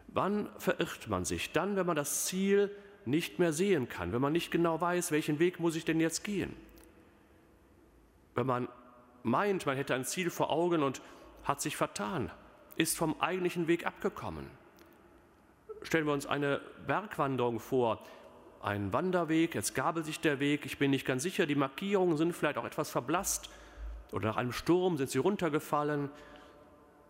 Wann 0.08 0.48
verirrt 0.58 1.08
man 1.08 1.24
sich? 1.24 1.52
Dann, 1.52 1.76
wenn 1.76 1.86
man 1.86 1.96
das 1.96 2.26
Ziel 2.26 2.70
nicht 3.04 3.38
mehr 3.38 3.52
sehen 3.52 3.88
kann, 3.88 4.12
wenn 4.12 4.20
man 4.20 4.32
nicht 4.32 4.50
genau 4.50 4.80
weiß, 4.80 5.12
welchen 5.12 5.38
Weg 5.38 5.60
muss 5.60 5.76
ich 5.76 5.84
denn 5.84 6.00
jetzt 6.00 6.24
gehen. 6.24 6.54
Wenn 8.34 8.46
man 8.46 8.68
meint, 9.22 9.66
man 9.66 9.76
hätte 9.76 9.94
ein 9.94 10.04
Ziel 10.04 10.30
vor 10.30 10.50
Augen 10.50 10.82
und 10.82 11.00
hat 11.44 11.60
sich 11.60 11.76
vertan, 11.76 12.30
ist 12.76 12.96
vom 12.96 13.20
eigentlichen 13.20 13.68
Weg 13.68 13.86
abgekommen. 13.86 14.46
Stellen 15.82 16.06
wir 16.06 16.12
uns 16.12 16.26
eine 16.26 16.60
Bergwanderung 16.86 17.60
vor, 17.60 18.04
ein 18.66 18.92
Wanderweg, 18.92 19.54
jetzt 19.54 19.76
gabelt 19.76 20.06
sich 20.06 20.18
der 20.18 20.40
Weg, 20.40 20.66
ich 20.66 20.76
bin 20.76 20.90
nicht 20.90 21.06
ganz 21.06 21.22
sicher, 21.22 21.46
die 21.46 21.54
Markierungen 21.54 22.16
sind 22.16 22.34
vielleicht 22.34 22.58
auch 22.58 22.64
etwas 22.64 22.90
verblasst 22.90 23.48
oder 24.10 24.26
nach 24.28 24.36
einem 24.36 24.50
Sturm 24.50 24.96
sind 24.96 25.08
sie 25.08 25.18
runtergefallen. 25.18 26.10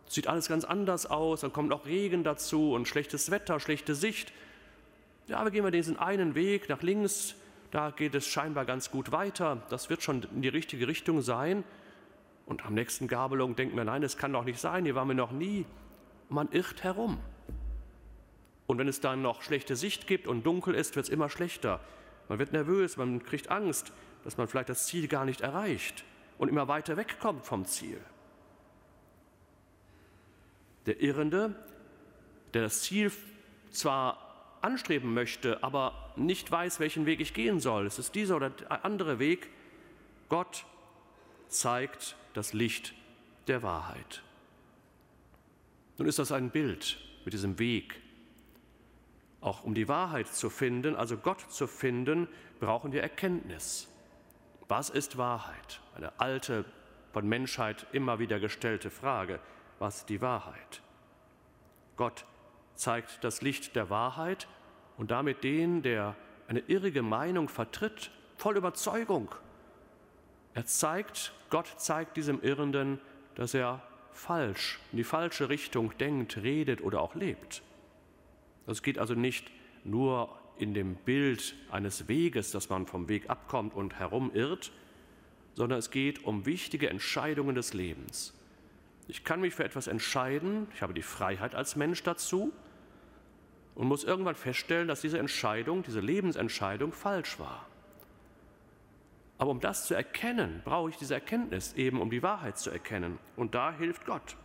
Sieht 0.07 0.29
alles 0.29 0.49
ganz 0.49 0.65
anders 0.65 1.07
aus, 1.07 1.41
dann 1.41 1.55
kommt 1.55 1.71
noch 1.71 1.87
Regen 1.87 2.25
dazu 2.25 2.75
und 2.75 2.87
schlechtes 2.87 3.31
Wetter, 3.31 3.59
schlechte 3.59 3.95
Sicht. 3.95 4.35
Ja, 5.29 5.43
wir 5.45 5.51
gehen 5.51 5.65
wir 5.65 5.71
diesen 5.71 5.99
einen 5.99 6.35
Weg 6.35 6.69
nach 6.69 6.83
links, 6.83 7.35
da 7.71 7.91
geht 7.91 8.15
es 8.15 8.27
scheinbar 8.27 8.67
ganz 8.67 8.91
gut 8.91 9.11
weiter, 9.11 9.63
das 9.71 9.89
wird 9.89 10.03
schon 10.03 10.25
in 10.35 10.43
die 10.43 10.49
richtige 10.49 10.87
Richtung 10.87 11.23
sein. 11.23 11.65
Und 12.45 12.67
am 12.67 12.75
nächsten 12.75 13.09
Gabelung 13.09 13.57
denkt 13.57 13.75
man, 13.75 13.87
nein, 13.87 14.03
das 14.03 14.19
kann 14.19 14.35
doch 14.35 14.45
nicht 14.45 14.61
sein, 14.61 14.85
hier 14.85 14.95
waren 14.95 15.09
wir 15.09 15.15
noch 15.15 15.33
nie. 15.33 15.65
Man 16.29 16.53
irrt 16.53 16.85
herum. 16.85 17.19
Und 18.67 18.79
wenn 18.79 18.89
es 18.89 19.01
dann 19.01 19.23
noch 19.23 19.43
schlechte 19.43 19.77
Sicht 19.77 20.07
gibt 20.07 20.27
und 20.27 20.45
dunkel 20.45 20.75
ist, 20.75 20.97
wird 20.97 21.07
es 21.07 21.11
immer 21.11 21.31
schlechter. 21.31 21.81
Man 22.29 22.39
wird 22.39 22.53
nervös, 22.53 22.97
man 22.97 23.23
kriegt 23.23 23.51
Angst, 23.51 23.93
dass 24.25 24.37
man 24.37 24.49
vielleicht 24.49 24.69
das 24.69 24.87
Ziel 24.87 25.07
gar 25.07 25.25
nicht 25.25 25.41
erreicht 25.41 26.05
und 26.39 26.49
immer 26.49 26.69
weiter 26.69 26.97
wegkommt 26.97 27.45
vom 27.45 27.65
Ziel. 27.65 28.01
Der 30.87 31.01
Irrende, 31.01 31.55
der 32.55 32.63
das 32.63 32.83
Ziel 32.83 33.13
zwar 33.71 34.59
anstreben 34.63 35.15
möchte, 35.15 35.63
aber 35.63 36.13
nicht 36.17 36.51
weiß, 36.51 36.81
welchen 36.81 37.07
Weg 37.07 37.21
ich 37.21 37.35
gehen 37.35 37.61
soll, 37.61 37.87
es 37.87 37.99
ist 37.99 38.15
dieser 38.15 38.37
oder 38.37 38.53
andere 38.83 39.19
Weg, 39.19 39.49
Gott 40.29 40.65
zeigt 41.49 42.17
das 42.35 42.53
Licht 42.53 42.95
der 43.47 43.63
Wahrheit. 43.63 44.23
Nun 45.99 46.09
ist 46.09 46.19
das 46.19 46.33
ein 46.33 46.51
Bild 46.51 46.99
mit 47.25 47.33
diesem 47.33 47.59
Weg. 47.59 48.01
Auch 49.41 49.65
um 49.65 49.75
die 49.75 49.89
Wahrheit 49.89 50.29
zu 50.29 50.51
finden, 50.51 50.97
also 50.97 51.17
Gott 51.17 51.41
zu 51.41 51.67
finden, 51.67 52.29
brauchen 52.59 52.93
wir 52.93 53.03
Erkenntnis. 53.03 53.89
Was 54.69 54.91
ist 54.91 55.17
Wahrheit? 55.19 55.81
Eine 55.95 56.19
alte, 56.19 56.65
von 57.17 57.27
Menschheit 57.27 57.87
immer 57.93 58.19
wieder 58.19 58.39
gestellte 58.39 58.91
Frage. 58.91 59.41
Was 59.79 60.01
ist 60.01 60.11
die 60.11 60.21
Wahrheit? 60.21 60.83
Gott 61.97 62.27
zeigt 62.75 63.25
das 63.25 63.41
Licht 63.41 63.75
der 63.75 63.89
Wahrheit 63.89 64.47
und 64.99 65.11
damit 65.11 65.43
den, 65.43 65.81
der 65.81 66.15
eine 66.47 66.61
irrige 66.61 67.01
Meinung 67.01 67.49
vertritt, 67.49 68.11
voll 68.37 68.59
Überzeugung. 68.59 69.35
Er 70.53 70.67
zeigt, 70.67 71.33
Gott 71.49 71.73
zeigt 71.79 72.19
diesem 72.19 72.43
Irrenden, 72.43 73.01
dass 73.35 73.55
er 73.55 73.81
falsch, 74.13 74.79
in 74.93 74.99
die 74.99 75.05
falsche 75.05 75.49
Richtung 75.49 75.97
denkt, 75.97 76.37
redet 76.37 76.83
oder 76.83 77.01
auch 77.01 77.15
lebt. 77.15 77.63
Es 78.67 78.83
geht 78.83 78.99
also 78.99 79.15
nicht 79.15 79.51
nur 79.85 80.37
in 80.59 80.75
dem 80.75 80.95
Bild 80.95 81.55
eines 81.71 82.09
Weges, 82.09 82.51
dass 82.51 82.69
man 82.69 82.87
vom 82.87 83.09
Weg 83.09 83.31
abkommt 83.31 83.75
und 83.75 83.99
herumirrt, 83.99 84.73
sondern 85.55 85.79
es 85.79 85.91
geht 85.91 86.25
um 86.25 86.47
wichtige 86.47 86.91
Entscheidungen 86.91 87.55
des 87.55 87.75
Lebens. 87.75 88.35
Ich 89.09 89.25
kann 89.25 89.41
mich 89.41 89.55
für 89.55 89.65
etwas 89.65 89.87
entscheiden, 89.87 90.67
ich 90.75 90.83
habe 90.83 90.95
die 90.95 91.03
Freiheit 91.03 91.55
als 91.55 91.77
Mensch 91.77 92.03
dazu 92.03 92.53
und 93.75 93.87
muss 93.87 94.05
irgendwann 94.05 94.35
feststellen, 94.35 94.89
dass 94.89 95.01
diese 95.01 95.19
Entscheidung, 95.19 95.83
diese 95.83 96.01
Lebensentscheidung 96.01 96.93
falsch 96.93 97.39
war. 97.39 97.67
Aber 99.39 99.51
um 99.51 99.61
das 99.61 99.87
zu 99.87 99.95
erkennen, 99.95 100.63
brauche 100.65 100.91
ich 100.91 100.97
diese 100.97 101.15
Erkenntnis, 101.15 101.75
eben 101.75 102.01
um 102.01 102.11
die 102.11 102.23
Wahrheit 102.23 102.59
zu 102.59 102.71
erkennen. 102.71 103.19
Und 103.37 103.55
da 103.55 103.73
hilft 103.73 104.07
Gott. 104.07 104.37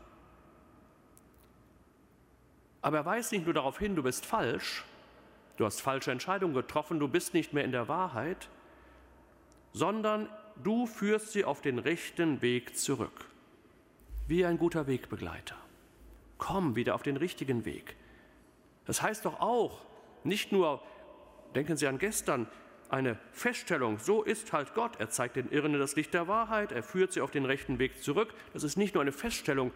Aber 2.81 2.97
er 2.97 3.05
weist 3.05 3.31
nicht 3.31 3.45
nur 3.45 3.53
darauf 3.53 3.77
hin, 3.77 3.95
du 3.95 4.03
bist 4.03 4.25
falsch, 4.25 4.83
du 5.57 5.65
hast 5.65 5.81
falsche 5.81 6.11
Entscheidungen 6.11 6.53
getroffen, 6.53 6.99
du 6.99 7.07
bist 7.07 7.33
nicht 7.33 7.53
mehr 7.53 7.63
in 7.63 7.71
der 7.71 7.87
Wahrheit, 7.87 8.49
sondern 9.73 10.27
du 10.63 10.85
führst 10.85 11.31
sie 11.31 11.45
auf 11.45 11.61
den 11.61 11.79
rechten 11.79 12.41
Weg 12.41 12.77
zurück. 12.77 13.25
Wie 14.27 14.45
ein 14.45 14.57
guter 14.57 14.87
Wegbegleiter. 14.87 15.55
Komm 16.37 16.75
wieder 16.75 16.95
auf 16.95 17.03
den 17.03 17.17
richtigen 17.17 17.65
Weg. 17.65 17.95
Das 18.85 19.01
heißt 19.01 19.25
doch 19.25 19.39
auch, 19.39 19.81
nicht 20.23 20.51
nur, 20.51 20.81
denken 21.55 21.77
Sie 21.77 21.87
an 21.87 21.99
gestern, 21.99 22.47
eine 22.89 23.17
Feststellung, 23.31 23.99
so 23.99 24.21
ist 24.21 24.51
halt 24.51 24.73
Gott, 24.73 24.99
er 24.99 25.09
zeigt 25.09 25.37
den 25.37 25.49
Irren 25.49 25.77
das 25.79 25.95
Licht 25.95 26.13
der 26.13 26.27
Wahrheit, 26.27 26.71
er 26.71 26.83
führt 26.83 27.13
sie 27.13 27.21
auf 27.21 27.31
den 27.31 27.45
rechten 27.45 27.79
Weg 27.79 28.03
zurück. 28.03 28.33
Das 28.51 28.63
ist 28.63 28.75
nicht 28.75 28.95
nur 28.95 29.01
eine 29.01 29.13
Feststellung, 29.13 29.71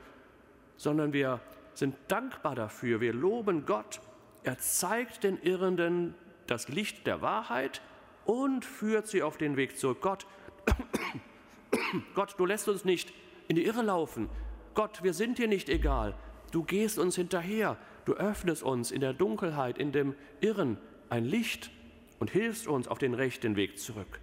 sondern 0.75 1.13
wir 1.13 1.39
sind 1.77 1.95
dankbar 2.07 2.55
dafür, 2.55 3.01
wir 3.01 3.13
loben 3.13 3.65
Gott. 3.65 4.01
Er 4.43 4.57
zeigt 4.59 5.23
den 5.23 5.41
Irrenden 5.41 6.15
das 6.47 6.67
Licht 6.67 7.07
der 7.07 7.21
Wahrheit 7.21 7.81
und 8.25 8.65
führt 8.65 9.07
sie 9.07 9.23
auf 9.23 9.37
den 9.37 9.57
Weg 9.57 9.77
zurück. 9.77 10.01
Gott, 10.01 10.27
Gott, 12.15 12.35
du 12.37 12.45
lässt 12.45 12.67
uns 12.67 12.85
nicht 12.85 13.13
in 13.47 13.55
die 13.55 13.65
Irre 13.65 13.81
laufen. 13.81 14.29
Gott, 14.73 15.03
wir 15.03 15.13
sind 15.13 15.37
dir 15.37 15.47
nicht 15.47 15.69
egal. 15.69 16.15
Du 16.51 16.63
gehst 16.63 16.99
uns 16.99 17.15
hinterher. 17.15 17.77
Du 18.05 18.13
öffnest 18.13 18.61
uns 18.63 18.91
in 18.91 19.01
der 19.01 19.13
Dunkelheit, 19.13 19.77
in 19.77 19.91
dem 19.91 20.15
Irren 20.41 20.77
ein 21.09 21.25
Licht 21.25 21.71
und 22.19 22.29
hilfst 22.29 22.67
uns 22.67 22.87
auf 22.87 22.97
den 22.97 23.13
rechten 23.13 23.55
Weg 23.55 23.79
zurück. 23.79 24.19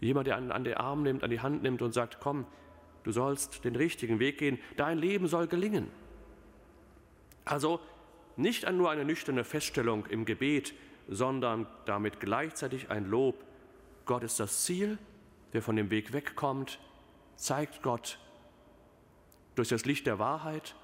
Jemand, 0.00 0.26
der 0.26 0.36
einen 0.36 0.52
an 0.52 0.64
den 0.64 0.74
Arm 0.74 1.02
nimmt, 1.02 1.24
an 1.24 1.30
die 1.30 1.40
Hand 1.40 1.62
nimmt 1.62 1.82
und 1.82 1.92
sagt, 1.92 2.18
komm, 2.20 2.46
du 3.02 3.10
sollst 3.10 3.64
den 3.64 3.74
richtigen 3.74 4.20
Weg 4.20 4.38
gehen, 4.38 4.58
dein 4.76 4.98
Leben 4.98 5.26
soll 5.26 5.46
gelingen. 5.46 5.88
Also 7.44 7.80
nicht 8.36 8.70
nur 8.70 8.90
eine 8.90 9.04
nüchterne 9.04 9.44
Feststellung 9.44 10.06
im 10.06 10.24
Gebet, 10.24 10.74
sondern 11.08 11.66
damit 11.84 12.20
gleichzeitig 12.20 12.90
ein 12.90 13.08
Lob. 13.08 13.44
Gott 14.06 14.22
ist 14.22 14.40
das 14.40 14.64
Ziel, 14.64 14.98
wer 15.52 15.62
von 15.62 15.76
dem 15.76 15.90
Weg 15.90 16.12
wegkommt, 16.12 16.78
zeigt 17.36 17.82
Gott 17.82 18.18
durch 19.54 19.68
das 19.68 19.84
Licht 19.84 20.06
der 20.06 20.18
Wahrheit 20.18 20.74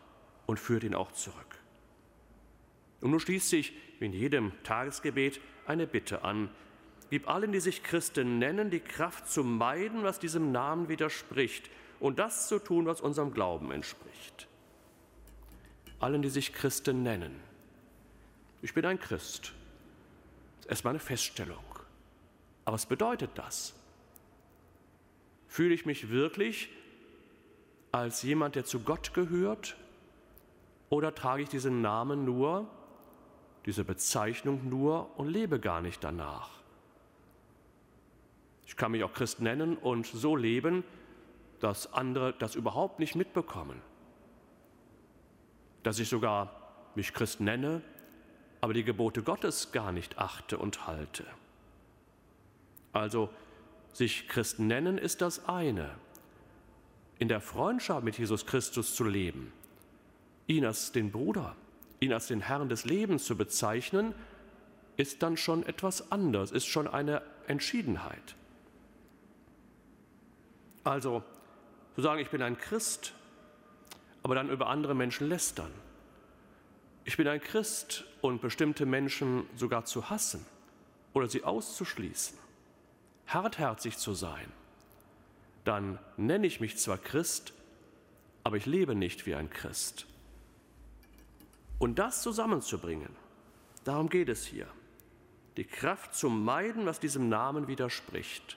und 0.47 0.61
führt 0.61 0.85
ihn 0.85 0.95
auch 0.95 1.13
zurück. 1.13 1.59
Und 3.01 3.11
nun 3.11 3.21
schließt 3.21 3.49
sich, 3.49 3.73
in 3.99 4.13
jedem 4.13 4.53
Tagesgebet, 4.63 5.41
eine 5.67 5.87
Bitte 5.87 6.25
an. 6.25 6.51
Gib 7.11 7.29
allen, 7.29 7.53
die 7.53 7.61
sich 7.61 7.83
Christen 7.83 8.39
nennen, 8.39 8.71
die 8.71 8.81
Kraft 8.81 9.29
zu 9.29 9.43
meiden, 9.43 10.03
was 10.05 10.19
diesem 10.19 10.53
Namen 10.53 10.89
widerspricht 10.89 11.71
und 11.99 12.19
das 12.19 12.49
zu 12.49 12.59
tun, 12.59 12.87
was 12.87 13.01
unserem 13.01 13.33
Glauben 13.33 13.73
entspricht 13.73 14.50
allen, 16.01 16.23
die 16.23 16.31
sich 16.31 16.53
Christen 16.53 17.03
nennen. 17.03 17.39
Ich 18.63 18.75
bin 18.75 18.85
ein 18.85 18.99
Christ. 18.99 19.53
Das 20.57 20.65
ist 20.65 20.71
erstmal 20.71 20.93
eine 20.93 20.99
Feststellung. 20.99 21.65
Aber 22.65 22.75
was 22.75 22.87
bedeutet 22.87 23.31
das? 23.35 23.75
Fühle 25.47 25.75
ich 25.75 25.87
mich 25.87 26.11
wirklich 26.11 26.71
als 27.93 28.23
jemand, 28.23 28.55
der 28.55 28.65
zu 28.65 28.81
Gott 28.81 29.15
gehört? 29.15 29.77
Oder 30.89 31.15
trage 31.15 31.43
ich 31.43 31.49
diesen 31.49 31.83
Namen 31.83 32.25
nur, 32.25 32.69
diese 33.67 33.85
Bezeichnung 33.85 34.69
nur 34.69 35.19
und 35.19 35.29
lebe 35.29 35.61
gar 35.61 35.81
nicht 35.81 36.03
danach? 36.03 36.51
Ich 38.67 38.77
kann 38.77 38.93
mich 38.93 39.05
auch 39.05 39.13
Christ 39.13 39.41
nennen 39.41 39.77
und 39.77 40.07
so 40.07 40.37
leben, 40.37 40.85
dass 41.59 41.93
andere 41.93 42.33
das 42.39 42.55
überhaupt 42.55 43.01
nicht 43.01 43.17
mitbekommen 43.17 43.83
dass 45.83 45.99
ich 45.99 46.09
sogar 46.09 46.55
mich 46.95 47.13
Christ 47.13 47.41
nenne, 47.41 47.83
aber 48.61 48.75
die 48.75 48.85
Gebote 48.85 49.23
Gottes 49.23 49.73
gar 49.73 49.93
nicht 49.93 50.19
achte 50.19 50.59
und 50.59 50.87
halte. 50.87 51.25
Also 52.93 53.31
sich 53.93 54.29
Christ 54.29 54.59
nennen 54.59 54.99
ist 54.99 55.21
das 55.21 55.49
eine. 55.49 55.91
In 57.19 57.29
der 57.29 57.41
Freundschaft 57.41 58.05
mit 58.05 58.19
Jesus 58.19 58.47
Christus 58.47 58.95
zu 58.95 59.05
leben, 59.05 59.53
ihn 60.47 60.65
als 60.65 60.93
den 60.93 61.11
Bruder, 61.11 61.55
ihn 62.01 62.13
als 62.13 62.27
den 62.27 62.41
Herrn 62.41 62.69
des 62.69 62.85
Lebens 62.85 63.25
zu 63.25 63.37
bezeichnen, 63.37 64.15
ist 64.97 65.23
dann 65.23 65.37
schon 65.37 65.65
etwas 65.65 66.13
anderes, 66.13 66.51
ist 66.51 66.67
schon 66.67 66.89
eine 66.89 67.23
Entschiedenheit. 67.47 68.35
Also 70.85 71.23
zu 71.95 72.03
sagen, 72.03 72.21
ich 72.21 72.31
bin 72.31 72.43
ein 72.43 72.59
Christ, 72.59 73.15
aber 74.23 74.35
dann 74.35 74.51
über 74.51 74.69
andere 74.69 74.95
Menschen 74.95 75.29
lästern. 75.29 75.73
Ich 77.05 77.17
bin 77.17 77.27
ein 77.27 77.41
Christ 77.41 78.05
und 78.21 78.41
bestimmte 78.41 78.87
Menschen 78.87 79.49
sogar 79.57 79.85
zu 79.85 80.11
hassen 80.11 80.45
oder 81.15 81.29
sie 81.29 81.45
auszuschließen, 81.45 82.39
hartherzig 83.27 83.97
zu 83.97 84.15
sein, 84.15 84.53
dann 85.65 85.99
nenne 86.17 86.47
ich 86.47 86.61
mich 86.61 86.79
zwar 86.79 86.99
Christ, 86.99 87.53
aber 88.45 88.57
ich 88.57 88.67
lebe 88.67 88.95
nicht 88.95 89.27
wie 89.27 89.35
ein 89.35 89.51
Christ. 89.51 90.07
Und 91.79 91.99
das 91.99 92.23
zusammenzubringen, 92.23 93.15
darum 93.85 94.09
geht 94.09 94.29
es 94.29 94.45
hier. 94.45 94.67
Die 95.57 95.65
Kraft 95.65 96.15
zu 96.15 96.29
meiden, 96.29 96.87
was 96.87 97.01
diesem 97.01 97.29
Namen 97.29 97.67
widerspricht. 97.67 98.57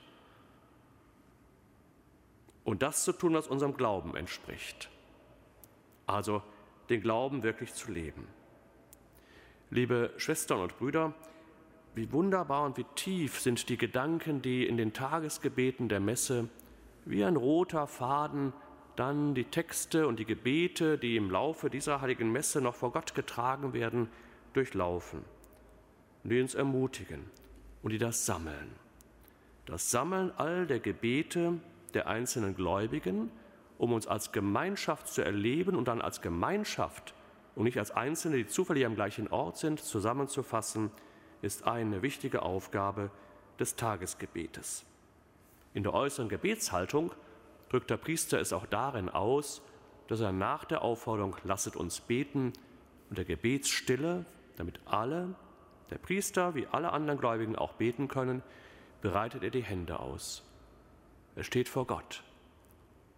Und 2.64 2.82
das 2.82 3.04
zu 3.04 3.14
tun, 3.14 3.34
was 3.34 3.48
unserem 3.48 3.76
Glauben 3.76 4.16
entspricht 4.16 4.90
also 6.06 6.42
den 6.90 7.02
Glauben 7.02 7.44
wirklich 7.44 7.74
zu 7.74 7.92
leben. 7.92 8.28
Liebe 9.70 10.12
Schwestern 10.18 10.60
und 10.60 10.78
Brüder, 10.78 11.14
wie 11.96 12.12
wunderbar 12.12 12.66
und 12.66 12.78
wie 12.78 12.86
tief 12.96 13.40
sind 13.40 13.70
die 13.70 13.78
Gedanken, 13.78 14.42
die 14.42 14.66
in 14.66 14.78
den 14.78 14.94
Tagesgebeten 14.94 15.90
der 15.90 16.00
Messe 16.00 16.50
wie 17.06 17.24
ein 17.24 17.36
roter 17.36 17.88
Faden 17.88 18.54
dann 18.96 19.34
die 19.34 19.46
Texte 19.46 20.08
und 20.08 20.20
die 20.20 20.26
Gebete, 20.26 20.98
die 20.98 21.18
im 21.18 21.30
Laufe 21.32 21.70
dieser 21.70 22.02
heiligen 22.02 22.32
Messe 22.32 22.62
noch 22.62 22.76
vor 22.76 22.92
Gott 22.92 23.16
getragen 23.16 23.74
werden, 23.74 24.10
durchlaufen, 24.54 25.24
die 26.24 26.42
uns 26.42 26.54
ermutigen 26.54 27.24
und 27.82 27.92
die 27.92 27.98
das 27.98 28.26
sammeln. 28.26 28.72
Das 29.66 29.90
Sammeln 29.90 30.32
all 30.38 30.68
der 30.68 30.80
Gebete 30.80 31.60
der 31.94 32.08
einzelnen 32.08 32.56
Gläubigen, 32.56 33.32
um 33.84 33.92
uns 33.92 34.08
als 34.08 34.32
Gemeinschaft 34.32 35.10
zu 35.10 35.22
erleben 35.22 35.76
und 35.76 35.90
dann 35.90 36.02
als 36.02 36.22
Gemeinschaft 36.22 37.14
und 37.54 37.66
nicht 37.66 37.78
als 37.78 37.92
Einzelne, 37.92 38.38
die 38.38 38.48
zufällig 38.48 38.86
am 38.86 38.96
gleichen 38.96 39.28
Ort 39.28 39.58
sind, 39.58 39.82
zusammenzufassen, 39.82 40.90
ist 41.42 41.68
eine 41.68 42.02
wichtige 42.02 42.44
Aufgabe 42.44 43.12
des 43.60 43.76
Tagesgebetes. 43.76 44.86
In 45.74 45.84
der 45.84 45.94
äußeren 45.94 46.30
Gebetshaltung 46.30 47.12
drückt 47.68 47.90
der 47.90 47.98
Priester 47.98 48.40
es 48.40 48.54
auch 48.54 48.66
darin 48.66 49.10
aus, 49.10 49.62
dass 50.08 50.22
er 50.22 50.32
nach 50.32 50.64
der 50.64 50.82
Aufforderung 50.82 51.36
lasset 51.44 51.76
uns 51.76 52.00
beten 52.00 52.54
und 53.10 53.18
der 53.18 53.26
Gebetsstille, 53.26 54.24
damit 54.56 54.80
alle, 54.86 55.36
der 55.90 55.98
Priester 55.98 56.56
wie 56.56 56.68
alle 56.68 56.94
anderen 56.94 57.20
Gläubigen 57.20 57.58
auch 57.58 57.74
beten 57.74 58.08
können, 58.08 58.44
breitet 59.02 59.44
er 59.44 59.50
die 59.50 59.64
Hände 59.64 60.00
aus. 60.00 60.42
Er 61.36 61.44
steht 61.44 61.68
vor 61.68 61.86
Gott. 61.86 62.24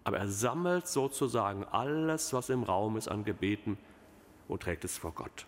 Aber 0.06 0.18
er 0.18 0.30
sammelt 0.30 0.88
sozusagen 0.88 1.66
alles, 1.66 2.32
was 2.32 2.50
im 2.50 2.64
Raum 2.64 2.96
ist 2.96 3.10
an 3.10 3.26
Gebeten 3.26 3.78
und 4.48 4.64
trägt 4.64 4.86
es 4.86 4.98
vor 4.98 5.12
Gott 5.12 5.46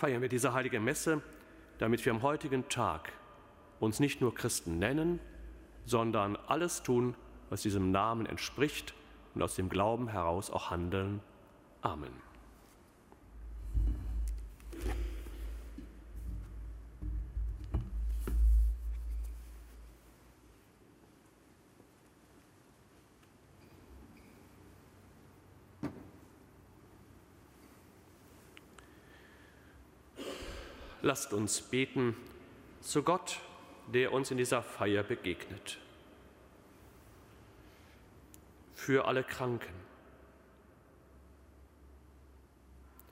feiern 0.00 0.22
wir 0.22 0.30
diese 0.30 0.54
heilige 0.54 0.80
Messe, 0.80 1.20
damit 1.78 2.02
wir 2.06 2.12
am 2.12 2.22
heutigen 2.22 2.66
Tag 2.70 3.12
uns 3.80 4.00
nicht 4.00 4.22
nur 4.22 4.34
Christen 4.34 4.78
nennen, 4.78 5.20
sondern 5.84 6.36
alles 6.36 6.82
tun, 6.82 7.14
was 7.50 7.60
diesem 7.60 7.90
Namen 7.90 8.24
entspricht 8.24 8.94
und 9.34 9.42
aus 9.42 9.56
dem 9.56 9.68
Glauben 9.68 10.08
heraus 10.08 10.50
auch 10.50 10.70
handeln. 10.70 11.20
Amen. 11.82 12.29
Lasst 31.02 31.32
uns 31.32 31.62
beten 31.62 32.14
zu 32.80 33.02
Gott, 33.02 33.40
der 33.86 34.12
uns 34.12 34.30
in 34.30 34.36
dieser 34.36 34.62
Feier 34.62 35.02
begegnet. 35.02 35.78
Für 38.74 39.06
alle 39.06 39.24
Kranken. 39.24 39.72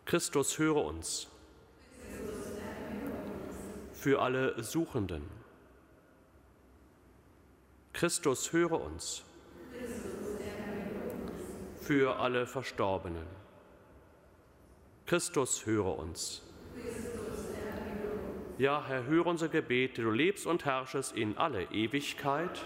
Christus 0.05 0.59
höre 0.59 0.85
uns. 0.85 1.29
Für 3.93 4.23
alle 4.23 4.63
Suchenden. 4.63 5.23
Christus 7.93 8.53
höre 8.53 8.81
uns. 8.81 9.25
Für 11.81 12.17
alle 12.17 12.47
Verstorbenen. 12.47 13.27
Christus 15.07 15.67
höre 15.67 15.99
uns. 15.99 16.43
Ja, 18.59 18.83
Herr, 18.89 19.05
höre 19.05 19.27
unser 19.27 19.49
Gebet, 19.49 19.99
du 19.99 20.11
lebst 20.11 20.45
und 20.45 20.65
herrschest 20.65 21.17
in 21.17 21.39
alle 21.39 21.63
Ewigkeit. 21.71 22.65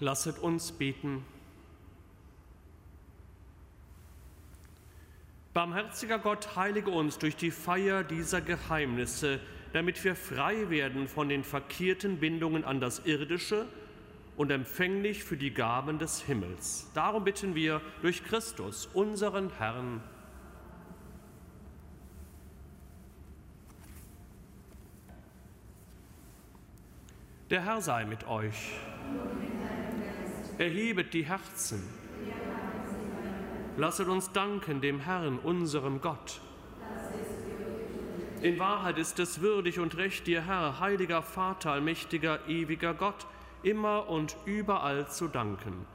Lasset 0.00 0.38
uns 0.38 0.72
beten. 0.72 1.24
Barmherziger 5.54 6.20
Gott, 6.20 6.54
heilige 6.54 6.90
uns 6.90 7.18
durch 7.18 7.34
die 7.34 7.50
Feier 7.50 8.04
dieser 8.04 8.40
Geheimnisse, 8.40 9.40
damit 9.72 10.04
wir 10.04 10.14
frei 10.14 10.70
werden 10.70 11.08
von 11.08 11.28
den 11.28 11.42
verkehrten 11.42 12.20
Bindungen 12.20 12.64
an 12.64 12.80
das 12.80 13.04
Irdische 13.06 13.66
und 14.36 14.52
empfänglich 14.52 15.24
für 15.24 15.36
die 15.36 15.52
Gaben 15.52 15.98
des 15.98 16.22
Himmels. 16.22 16.88
Darum 16.94 17.24
bitten 17.24 17.56
wir 17.56 17.80
durch 18.02 18.22
Christus, 18.22 18.86
unseren 18.86 19.50
Herrn. 19.58 20.00
Der 27.50 27.64
Herr 27.64 27.80
sei 27.80 28.04
mit 28.04 28.28
euch. 28.28 28.74
Erhebet 30.58 31.14
die 31.14 31.24
Herzen. 31.24 31.80
Lasset 33.76 34.08
uns 34.08 34.32
danken 34.32 34.80
dem 34.80 34.98
Herrn, 34.98 35.38
unserem 35.38 36.00
Gott. 36.00 36.40
In 38.42 38.58
Wahrheit 38.58 38.98
ist 38.98 39.20
es 39.20 39.40
würdig 39.40 39.78
und 39.78 39.96
recht, 39.96 40.26
dir, 40.26 40.44
Herr, 40.44 40.80
heiliger 40.80 41.22
Vater, 41.22 41.70
allmächtiger, 41.70 42.40
ewiger 42.48 42.92
Gott, 42.92 43.26
immer 43.62 44.08
und 44.08 44.36
überall 44.46 45.08
zu 45.08 45.28
danken. 45.28 45.86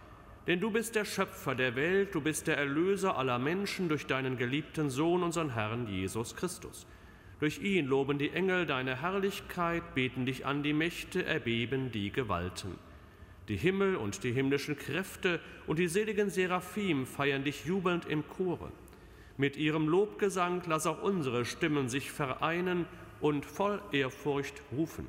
Denn 0.47 0.61
du 0.61 0.71
bist 0.71 0.95
der 0.95 1.03
Schöpfer 1.03 1.55
der 1.55 1.75
Welt, 1.75 2.15
du 2.15 2.21
bist 2.21 2.47
der 2.47 2.57
Erlöser 2.57 3.17
aller 3.17 3.39
Menschen 3.39 3.89
durch 3.89 4.07
deinen 4.07 4.37
geliebten 4.37 4.89
Sohn, 4.89 5.23
unseren 5.23 5.53
Herrn 5.53 5.87
Jesus 5.87 6.37
Christus. 6.37 6.87
Durch 7.41 7.61
ihn 7.61 7.85
loben 7.85 8.17
die 8.17 8.29
Engel 8.29 8.65
deine 8.65 9.01
Herrlichkeit, 9.01 9.93
beten 9.93 10.25
dich 10.25 10.45
an 10.45 10.63
die 10.63 10.71
Mächte, 10.71 11.25
erbeben 11.25 11.91
die 11.91 12.11
Gewalten. 12.11 12.77
Die 13.49 13.57
Himmel 13.57 13.95
und 13.95 14.23
die 14.23 14.31
himmlischen 14.31 14.77
Kräfte 14.77 15.39
und 15.67 15.79
die 15.79 15.87
seligen 15.87 16.29
Seraphim 16.29 17.05
feiern 17.05 17.43
dich 17.43 17.65
jubelnd 17.65 18.05
im 18.05 18.23
Chore. 18.27 18.71
Mit 19.37 19.57
ihrem 19.57 19.87
Lobgesang 19.87 20.61
lass 20.67 20.87
auch 20.87 21.01
unsere 21.01 21.43
Stimmen 21.43 21.89
sich 21.89 22.11
vereinen 22.11 22.85
und 23.19 23.45
voll 23.45 23.81
Ehrfurcht 23.91 24.61
rufen. 24.71 25.07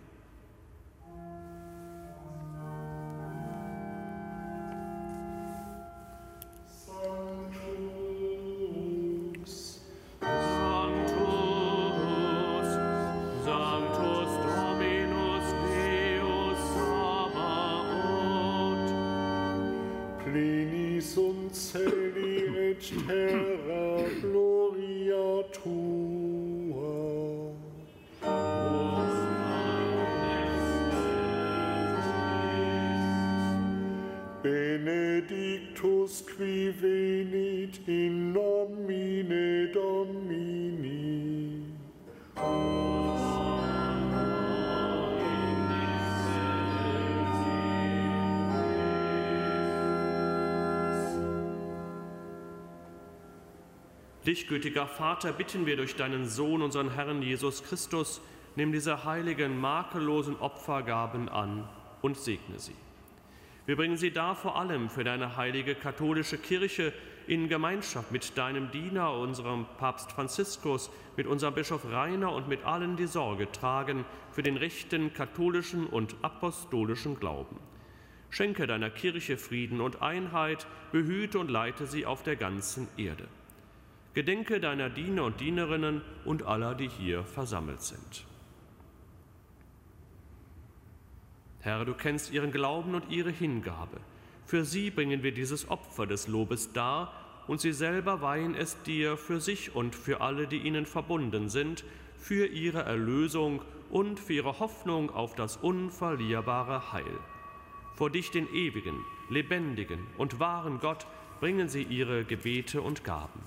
Dich, 54.26 54.48
gütiger 54.48 54.86
Vater, 54.86 55.32
bitten 55.32 55.66
wir 55.66 55.76
durch 55.76 55.96
deinen 55.96 56.26
Sohn, 56.26 56.62
unseren 56.62 56.90
Herrn 56.90 57.20
Jesus 57.20 57.62
Christus, 57.62 58.22
nimm 58.56 58.72
diese 58.72 59.04
heiligen, 59.04 59.60
makellosen 59.60 60.36
Opfergaben 60.36 61.28
an 61.28 61.68
und 62.00 62.16
segne 62.16 62.58
sie. 62.58 62.74
Wir 63.66 63.76
bringen 63.76 63.96
sie 63.96 64.10
da 64.10 64.34
vor 64.34 64.58
allem 64.58 64.90
für 64.90 65.04
deine 65.04 65.36
heilige 65.36 65.74
katholische 65.74 66.36
Kirche 66.36 66.92
in 67.26 67.48
Gemeinschaft 67.48 68.12
mit 68.12 68.36
deinem 68.36 68.70
Diener, 68.70 69.14
unserem 69.14 69.66
Papst 69.78 70.12
Franziskus, 70.12 70.90
mit 71.16 71.26
unserem 71.26 71.54
Bischof 71.54 71.90
Rainer 71.90 72.32
und 72.32 72.46
mit 72.46 72.64
allen, 72.64 72.96
die 72.96 73.06
Sorge 73.06 73.50
tragen 73.50 74.04
für 74.32 74.42
den 74.42 74.58
rechten 74.58 75.14
katholischen 75.14 75.86
und 75.86 76.14
apostolischen 76.20 77.18
Glauben. 77.18 77.56
Schenke 78.28 78.66
deiner 78.66 78.90
Kirche 78.90 79.38
Frieden 79.38 79.80
und 79.80 80.02
Einheit, 80.02 80.66
behüte 80.92 81.38
und 81.38 81.50
leite 81.50 81.86
sie 81.86 82.04
auf 82.04 82.22
der 82.22 82.36
ganzen 82.36 82.88
Erde. 82.98 83.28
Gedenke 84.12 84.60
deiner 84.60 84.90
Diener 84.90 85.24
und 85.24 85.40
Dienerinnen 85.40 86.02
und 86.24 86.42
aller, 86.42 86.74
die 86.74 86.88
hier 86.88 87.24
versammelt 87.24 87.82
sind. 87.82 88.26
Herr, 91.64 91.86
du 91.86 91.94
kennst 91.94 92.30
ihren 92.30 92.52
Glauben 92.52 92.94
und 92.94 93.10
ihre 93.10 93.30
Hingabe. 93.30 93.98
Für 94.44 94.66
sie 94.66 94.90
bringen 94.90 95.22
wir 95.22 95.32
dieses 95.32 95.70
Opfer 95.70 96.06
des 96.06 96.28
Lobes 96.28 96.74
dar 96.74 97.10
und 97.46 97.58
sie 97.58 97.72
selber 97.72 98.20
weihen 98.20 98.54
es 98.54 98.82
dir 98.82 99.16
für 99.16 99.40
sich 99.40 99.74
und 99.74 99.94
für 99.94 100.20
alle, 100.20 100.46
die 100.46 100.58
ihnen 100.58 100.84
verbunden 100.84 101.48
sind, 101.48 101.82
für 102.18 102.44
ihre 102.44 102.82
Erlösung 102.82 103.62
und 103.88 104.20
für 104.20 104.34
ihre 104.34 104.58
Hoffnung 104.58 105.08
auf 105.08 105.36
das 105.36 105.56
unverlierbare 105.56 106.92
Heil. 106.92 107.18
Vor 107.94 108.10
dich, 108.10 108.30
den 108.30 108.46
ewigen, 108.52 109.02
lebendigen 109.30 110.00
und 110.18 110.38
wahren 110.38 110.80
Gott, 110.80 111.06
bringen 111.40 111.70
sie 111.70 111.84
ihre 111.84 112.24
Gebete 112.24 112.82
und 112.82 113.04
Gaben. 113.04 113.40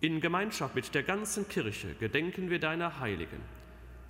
In 0.00 0.20
Gemeinschaft 0.20 0.74
mit 0.74 0.92
der 0.96 1.04
ganzen 1.04 1.48
Kirche 1.48 1.94
gedenken 2.00 2.50
wir 2.50 2.58
deiner 2.58 2.98
Heiligen. 2.98 3.57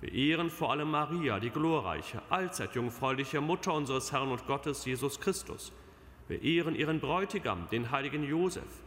Wir 0.01 0.13
ehren 0.13 0.49
vor 0.49 0.71
allem 0.71 0.91
Maria, 0.91 1.39
die 1.39 1.49
glorreiche, 1.49 2.21
allzeit 2.29 2.73
jungfräuliche 2.73 3.41
Mutter 3.41 3.73
unseres 3.73 4.13
Herrn 4.13 4.31
und 4.31 4.47
Gottes 4.47 4.85
Jesus 4.85 5.19
Christus. 5.19 5.73
Wir 6.29 6.41
ehren 6.41 6.75
ihren 6.75 7.01
Bräutigam, 7.01 7.67
den 7.69 7.91
heiligen 7.91 8.23
Josef, 8.23 8.83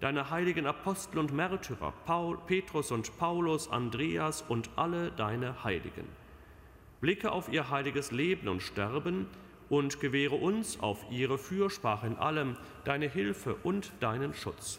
deine 0.00 0.28
heiligen 0.30 0.66
Apostel 0.66 1.18
und 1.18 1.32
Märtyrer, 1.32 1.94
Paul, 2.04 2.36
Petrus 2.46 2.90
und 2.90 3.16
Paulus, 3.16 3.70
Andreas 3.70 4.42
und 4.48 4.68
alle 4.76 5.12
deine 5.12 5.64
Heiligen. 5.64 6.06
Blicke 7.00 7.32
auf 7.32 7.50
ihr 7.50 7.70
heiliges 7.70 8.10
Leben 8.10 8.48
und 8.48 8.62
Sterben 8.62 9.28
und 9.70 9.98
gewähre 10.00 10.34
uns 10.34 10.78
auf 10.80 11.06
ihre 11.10 11.38
Fürsprache 11.38 12.06
in 12.06 12.16
allem 12.16 12.58
deine 12.84 13.08
Hilfe 13.08 13.54
und 13.62 13.92
deinen 14.00 14.34
Schutz. 14.34 14.78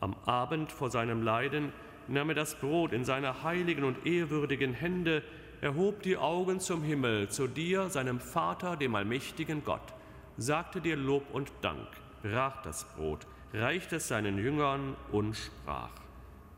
Am 0.00 0.16
Abend 0.24 0.72
vor 0.72 0.90
seinem 0.90 1.22
Leiden 1.22 1.72
nahm 2.08 2.30
er 2.30 2.34
das 2.34 2.54
Brot 2.54 2.92
in 2.92 3.04
seine 3.04 3.42
heiligen 3.42 3.84
und 3.84 4.06
ehrwürdigen 4.06 4.72
Hände, 4.72 5.22
erhob 5.60 6.02
die 6.02 6.16
Augen 6.16 6.58
zum 6.58 6.82
Himmel, 6.82 7.28
zu 7.28 7.46
dir, 7.46 7.90
seinem 7.90 8.18
Vater, 8.18 8.76
dem 8.76 8.94
allmächtigen 8.94 9.62
Gott, 9.62 9.92
sagte 10.38 10.80
dir 10.80 10.96
Lob 10.96 11.24
und 11.32 11.52
Dank, 11.60 11.86
brach 12.22 12.62
das 12.62 12.84
Brot, 12.94 13.26
reichte 13.52 13.96
es 13.96 14.08
seinen 14.08 14.38
Jüngern 14.38 14.96
und 15.12 15.36
sprach, 15.36 15.90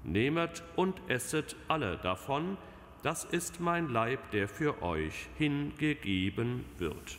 Nehmet 0.05 0.63
und 0.77 1.01
esset 1.09 1.57
alle 1.69 1.97
davon, 1.97 2.57
das 3.03 3.25
ist 3.25 3.61
mein 3.61 3.89
Leib, 3.89 4.31
der 4.31 4.49
für 4.49 4.83
euch 4.83 5.29
hingegeben 5.37 6.65
wird. 6.79 7.19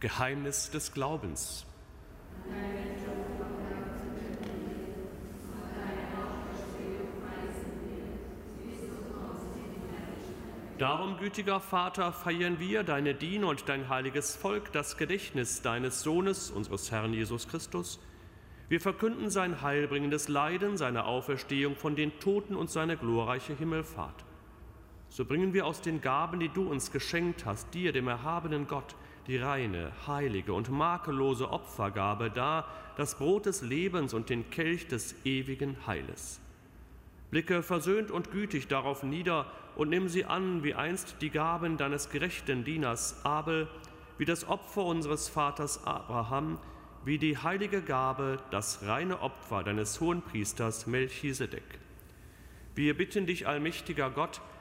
Geheimnis 0.00 0.70
des 0.70 0.92
Glaubens. 0.92 1.66
Darum, 10.78 11.18
gütiger 11.18 11.60
Vater, 11.60 12.10
feiern 12.14 12.58
wir, 12.58 12.82
deine 12.82 13.14
Diener 13.14 13.48
und 13.48 13.68
dein 13.68 13.90
heiliges 13.90 14.34
Volk, 14.34 14.72
das 14.72 14.96
Gedächtnis 14.96 15.60
deines 15.60 16.00
Sohnes, 16.00 16.50
unseres 16.50 16.90
Herrn 16.90 17.12
Jesus 17.12 17.46
Christus. 17.46 18.00
Wir 18.70 18.80
verkünden 18.80 19.28
sein 19.28 19.60
heilbringendes 19.60 20.28
Leiden, 20.28 20.78
seine 20.78 21.04
Auferstehung 21.04 21.76
von 21.76 21.96
den 21.96 22.18
Toten 22.20 22.56
und 22.56 22.70
seine 22.70 22.96
glorreiche 22.96 23.54
Himmelfahrt. 23.54 24.24
So 25.10 25.26
bringen 25.26 25.52
wir 25.52 25.66
aus 25.66 25.82
den 25.82 26.00
Gaben, 26.00 26.40
die 26.40 26.48
du 26.48 26.70
uns 26.70 26.90
geschenkt 26.90 27.44
hast, 27.44 27.74
dir, 27.74 27.92
dem 27.92 28.08
erhabenen 28.08 28.66
Gott, 28.66 28.96
die 29.30 29.38
reine, 29.38 29.92
heilige 30.08 30.52
und 30.52 30.70
makellose 30.70 31.52
Opfergabe 31.52 32.30
dar, 32.30 32.66
das 32.96 33.14
Brot 33.14 33.46
des 33.46 33.62
Lebens 33.62 34.12
und 34.12 34.28
den 34.28 34.50
Kelch 34.50 34.88
des 34.88 35.14
ewigen 35.24 35.76
Heiles. 35.86 36.40
Blicke 37.30 37.62
versöhnt 37.62 38.10
und 38.10 38.32
gütig 38.32 38.66
darauf 38.66 39.04
nieder 39.04 39.46
und 39.76 39.88
nimm 39.88 40.08
sie 40.08 40.24
an, 40.24 40.64
wie 40.64 40.74
einst 40.74 41.16
die 41.20 41.30
Gaben 41.30 41.76
deines 41.76 42.10
gerechten 42.10 42.64
Dieners 42.64 43.24
Abel, 43.24 43.68
wie 44.18 44.24
das 44.24 44.48
Opfer 44.48 44.84
unseres 44.84 45.28
Vaters 45.28 45.86
Abraham, 45.86 46.58
wie 47.04 47.18
die 47.18 47.38
heilige 47.38 47.82
Gabe, 47.82 48.38
das 48.50 48.82
reine 48.82 49.20
Opfer 49.20 49.62
deines 49.62 50.00
Hohenpriesters 50.00 50.88
Melchisedek. 50.88 51.78
Wir 52.74 52.96
bitten 52.96 53.26
dich, 53.26 53.46
allmächtiger 53.46 54.10
Gott, 54.10 54.40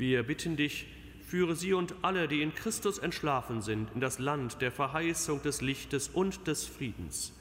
Wir 0.00 0.22
bitten 0.22 0.56
dich, 0.56 0.86
führe 1.26 1.54
sie 1.54 1.74
und 1.74 1.94
alle, 2.00 2.26
die 2.26 2.40
in 2.40 2.54
Christus 2.54 2.96
entschlafen 2.96 3.60
sind, 3.60 3.90
in 3.94 4.00
das 4.00 4.18
Land 4.18 4.62
der 4.62 4.72
Verheißung 4.72 5.42
des 5.42 5.60
Lichtes 5.60 6.08
und 6.08 6.46
des 6.46 6.64
Friedens. 6.64 7.38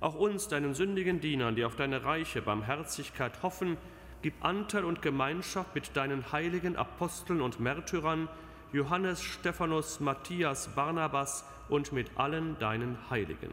Auch 0.00 0.14
uns, 0.14 0.48
deinen 0.48 0.72
sündigen 0.72 1.20
Dienern, 1.20 1.56
die 1.56 1.64
auf 1.66 1.76
deine 1.76 2.02
reiche 2.02 2.40
Barmherzigkeit 2.40 3.42
hoffen, 3.42 3.76
gib 4.22 4.42
Anteil 4.42 4.86
und 4.86 5.02
Gemeinschaft 5.02 5.74
mit 5.74 5.94
deinen 5.94 6.32
heiligen 6.32 6.74
Aposteln 6.74 7.42
und 7.42 7.60
Märtyrern, 7.60 8.30
Johannes, 8.72 9.22
Stephanus, 9.22 10.00
Matthias, 10.00 10.74
Barnabas 10.74 11.44
und 11.68 11.92
mit 11.92 12.12
allen 12.14 12.58
deinen 12.58 12.96
Heiligen. 13.10 13.50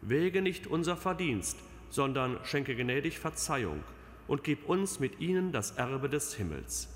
Wege 0.00 0.40
nicht 0.40 0.66
unser 0.66 0.96
Verdienst, 0.96 1.58
sondern 1.90 2.38
schenke 2.42 2.74
gnädig 2.74 3.18
Verzeihung 3.18 3.84
und 4.28 4.44
gib 4.44 4.66
uns 4.66 4.98
mit 4.98 5.20
ihnen 5.20 5.52
das 5.52 5.72
Erbe 5.72 6.08
des 6.08 6.32
Himmels. 6.32 6.95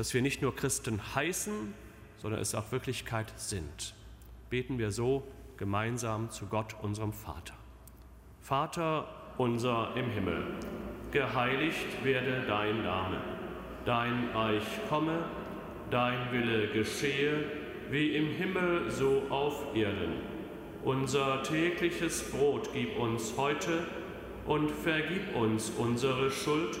Dass 0.00 0.14
wir 0.14 0.22
nicht 0.22 0.40
nur 0.40 0.56
Christen 0.56 0.98
heißen, 1.14 1.74
sondern 2.16 2.40
es 2.40 2.54
auch 2.54 2.72
Wirklichkeit 2.72 3.30
sind. 3.36 3.94
Beten 4.48 4.78
wir 4.78 4.92
so 4.92 5.24
gemeinsam 5.58 6.30
zu 6.30 6.46
Gott, 6.46 6.74
unserem 6.80 7.12
Vater. 7.12 7.52
Vater 8.40 9.06
unser 9.36 9.94
im 9.96 10.08
Himmel, 10.08 10.42
geheiligt 11.10 12.02
werde 12.02 12.46
dein 12.48 12.82
Name, 12.82 13.20
dein 13.84 14.30
Reich 14.30 14.64
komme, 14.88 15.22
dein 15.90 16.32
Wille 16.32 16.68
geschehe, 16.68 17.44
wie 17.90 18.16
im 18.16 18.30
Himmel 18.30 18.90
so 18.90 19.24
auf 19.28 19.76
Erden. 19.76 20.14
Unser 20.82 21.42
tägliches 21.42 22.30
Brot 22.30 22.70
gib 22.72 22.98
uns 22.98 23.34
heute 23.36 23.86
und 24.46 24.70
vergib 24.70 25.36
uns 25.36 25.68
unsere 25.76 26.30
Schuld, 26.30 26.80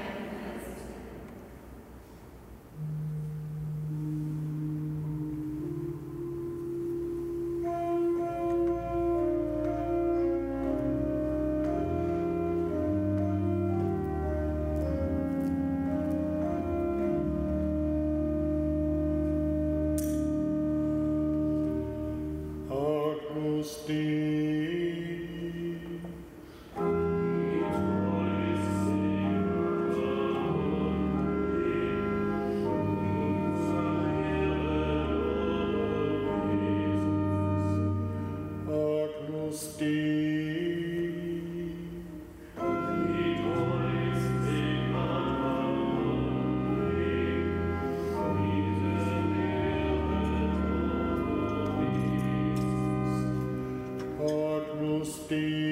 Christi. 55.31 55.70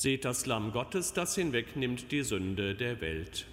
Seht 0.00 0.24
das 0.24 0.46
Lamm 0.46 0.70
Gottes, 0.70 1.12
das 1.12 1.34
hinwegnimmt 1.34 2.12
die 2.12 2.22
Sünde 2.22 2.76
der 2.76 3.00
Welt. 3.00 3.46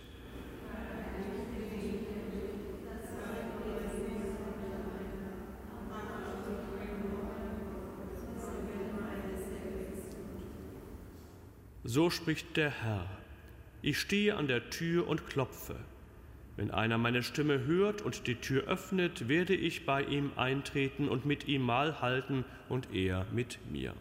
So 11.84 12.12
spricht 12.12 12.56
der 12.58 12.70
Herr, 12.70 13.10
ich 13.82 13.98
stehe 13.98 14.36
an 14.36 14.48
der 14.48 14.70
Tür 14.70 15.08
und 15.08 15.26
klopfe. 15.26 15.78
Wenn 16.58 16.70
einer 16.70 17.00
meine 17.00 17.24
Stimme 17.24 17.66
hört 17.66 18.04
und 18.04 18.28
die 18.28 18.36
Tür 18.36 18.66
öffnet, 18.66 19.28
werde 19.28 19.56
ich 19.56 19.88
bei 19.88 20.04
ihm 20.04 20.30
eintreten 20.36 21.10
und 21.10 21.26
mit 21.26 21.48
ihm 21.48 21.64
Mahl 21.64 22.02
halten 22.02 22.46
und 22.70 22.94
er 22.94 23.26
mit 23.32 23.58
mir. 23.72 23.96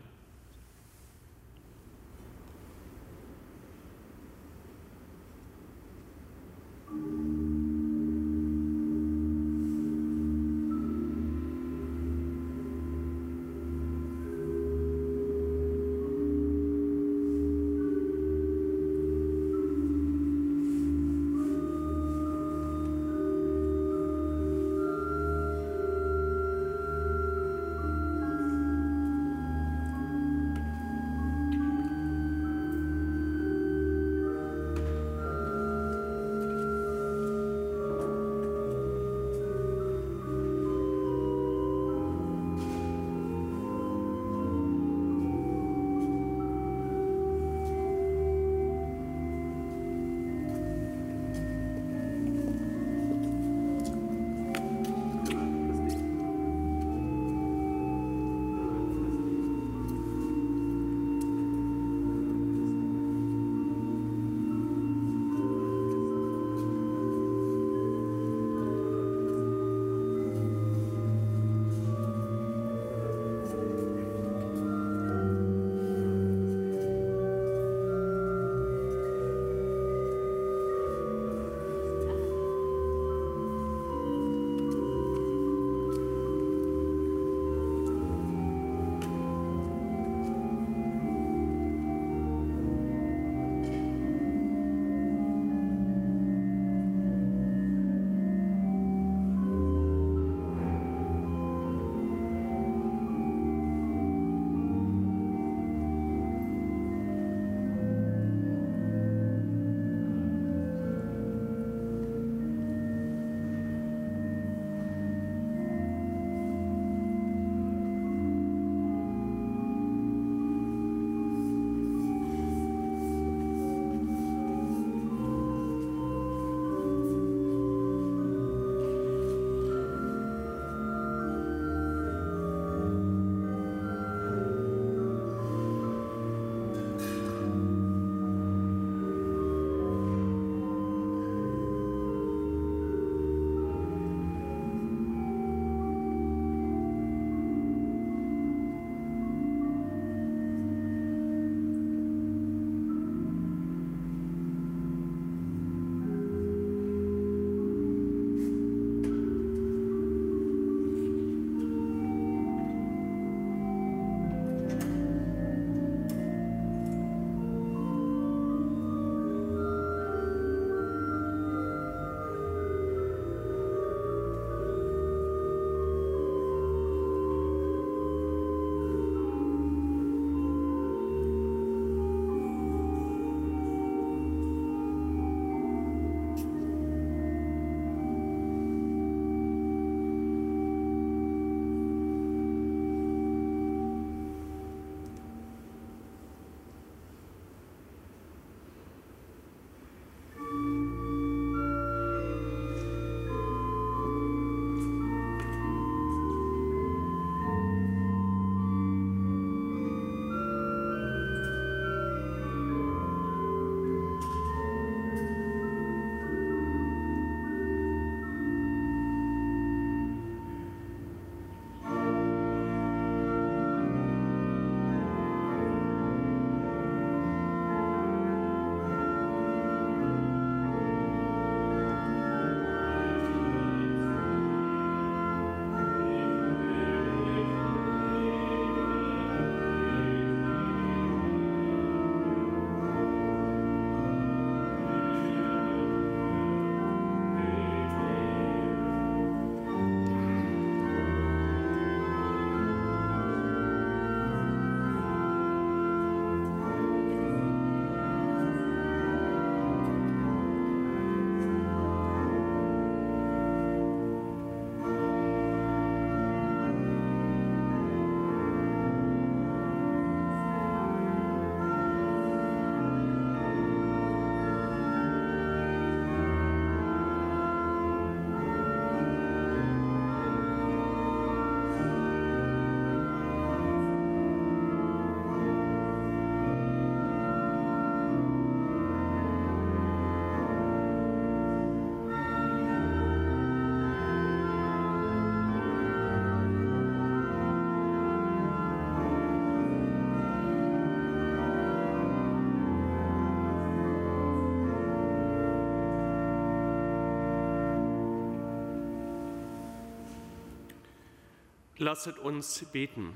Lasset 311.85 312.18
uns 312.18 312.64
beten. 312.72 313.14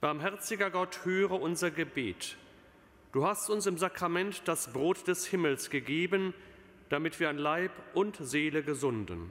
Barmherziger 0.00 0.70
Gott, 0.70 1.04
höre 1.04 1.32
unser 1.32 1.72
Gebet. 1.72 2.36
Du 3.10 3.26
hast 3.26 3.50
uns 3.50 3.66
im 3.66 3.78
Sakrament 3.78 4.42
das 4.44 4.72
Brot 4.72 5.08
des 5.08 5.26
Himmels 5.26 5.70
gegeben, 5.70 6.34
damit 6.88 7.18
wir 7.18 7.30
an 7.30 7.36
Leib 7.36 7.72
und 7.94 8.16
Seele 8.20 8.62
gesunden. 8.62 9.30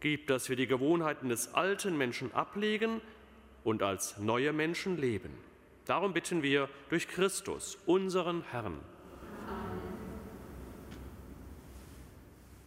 Gib, 0.00 0.26
dass 0.26 0.50
wir 0.50 0.56
die 0.56 0.66
Gewohnheiten 0.66 1.30
des 1.30 1.54
alten 1.54 1.96
Menschen 1.96 2.30
ablegen 2.34 3.00
und 3.64 3.82
als 3.82 4.18
neue 4.18 4.52
Menschen 4.52 4.98
leben. 4.98 5.32
Darum 5.86 6.12
bitten 6.12 6.42
wir 6.42 6.68
durch 6.90 7.08
Christus, 7.08 7.78
unseren 7.86 8.42
Herrn. 8.50 8.78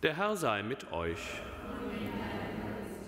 Der 0.02 0.18
Herr 0.18 0.36
sei 0.36 0.64
mit 0.64 0.92
euch. 0.92 1.20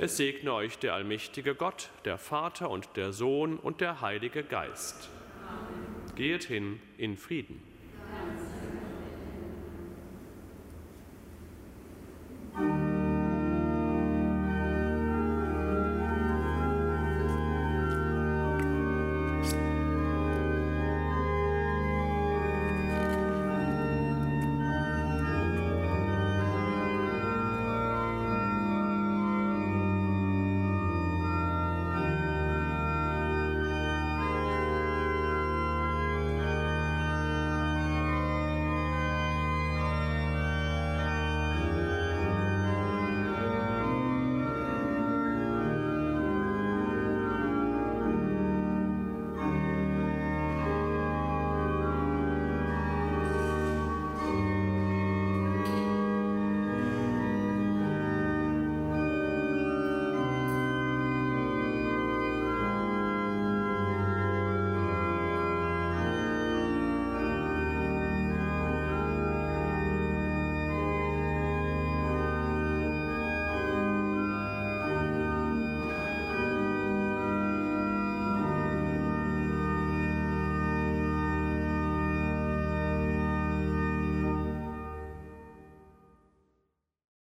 Es 0.01 0.15
segne 0.15 0.53
euch 0.53 0.79
der 0.79 0.93
allmächtige 0.93 1.55
Gott, 1.55 1.89
der 2.05 2.17
Vater 2.17 2.69
und 2.69 2.95
der 2.95 3.11
Sohn 3.11 3.57
und 3.57 3.81
der 3.81 3.99
Heilige 3.99 4.43
Geist. 4.43 5.09
Geht 6.15 6.45
hin 6.45 6.79
in 6.97 7.17
Frieden. 7.17 7.61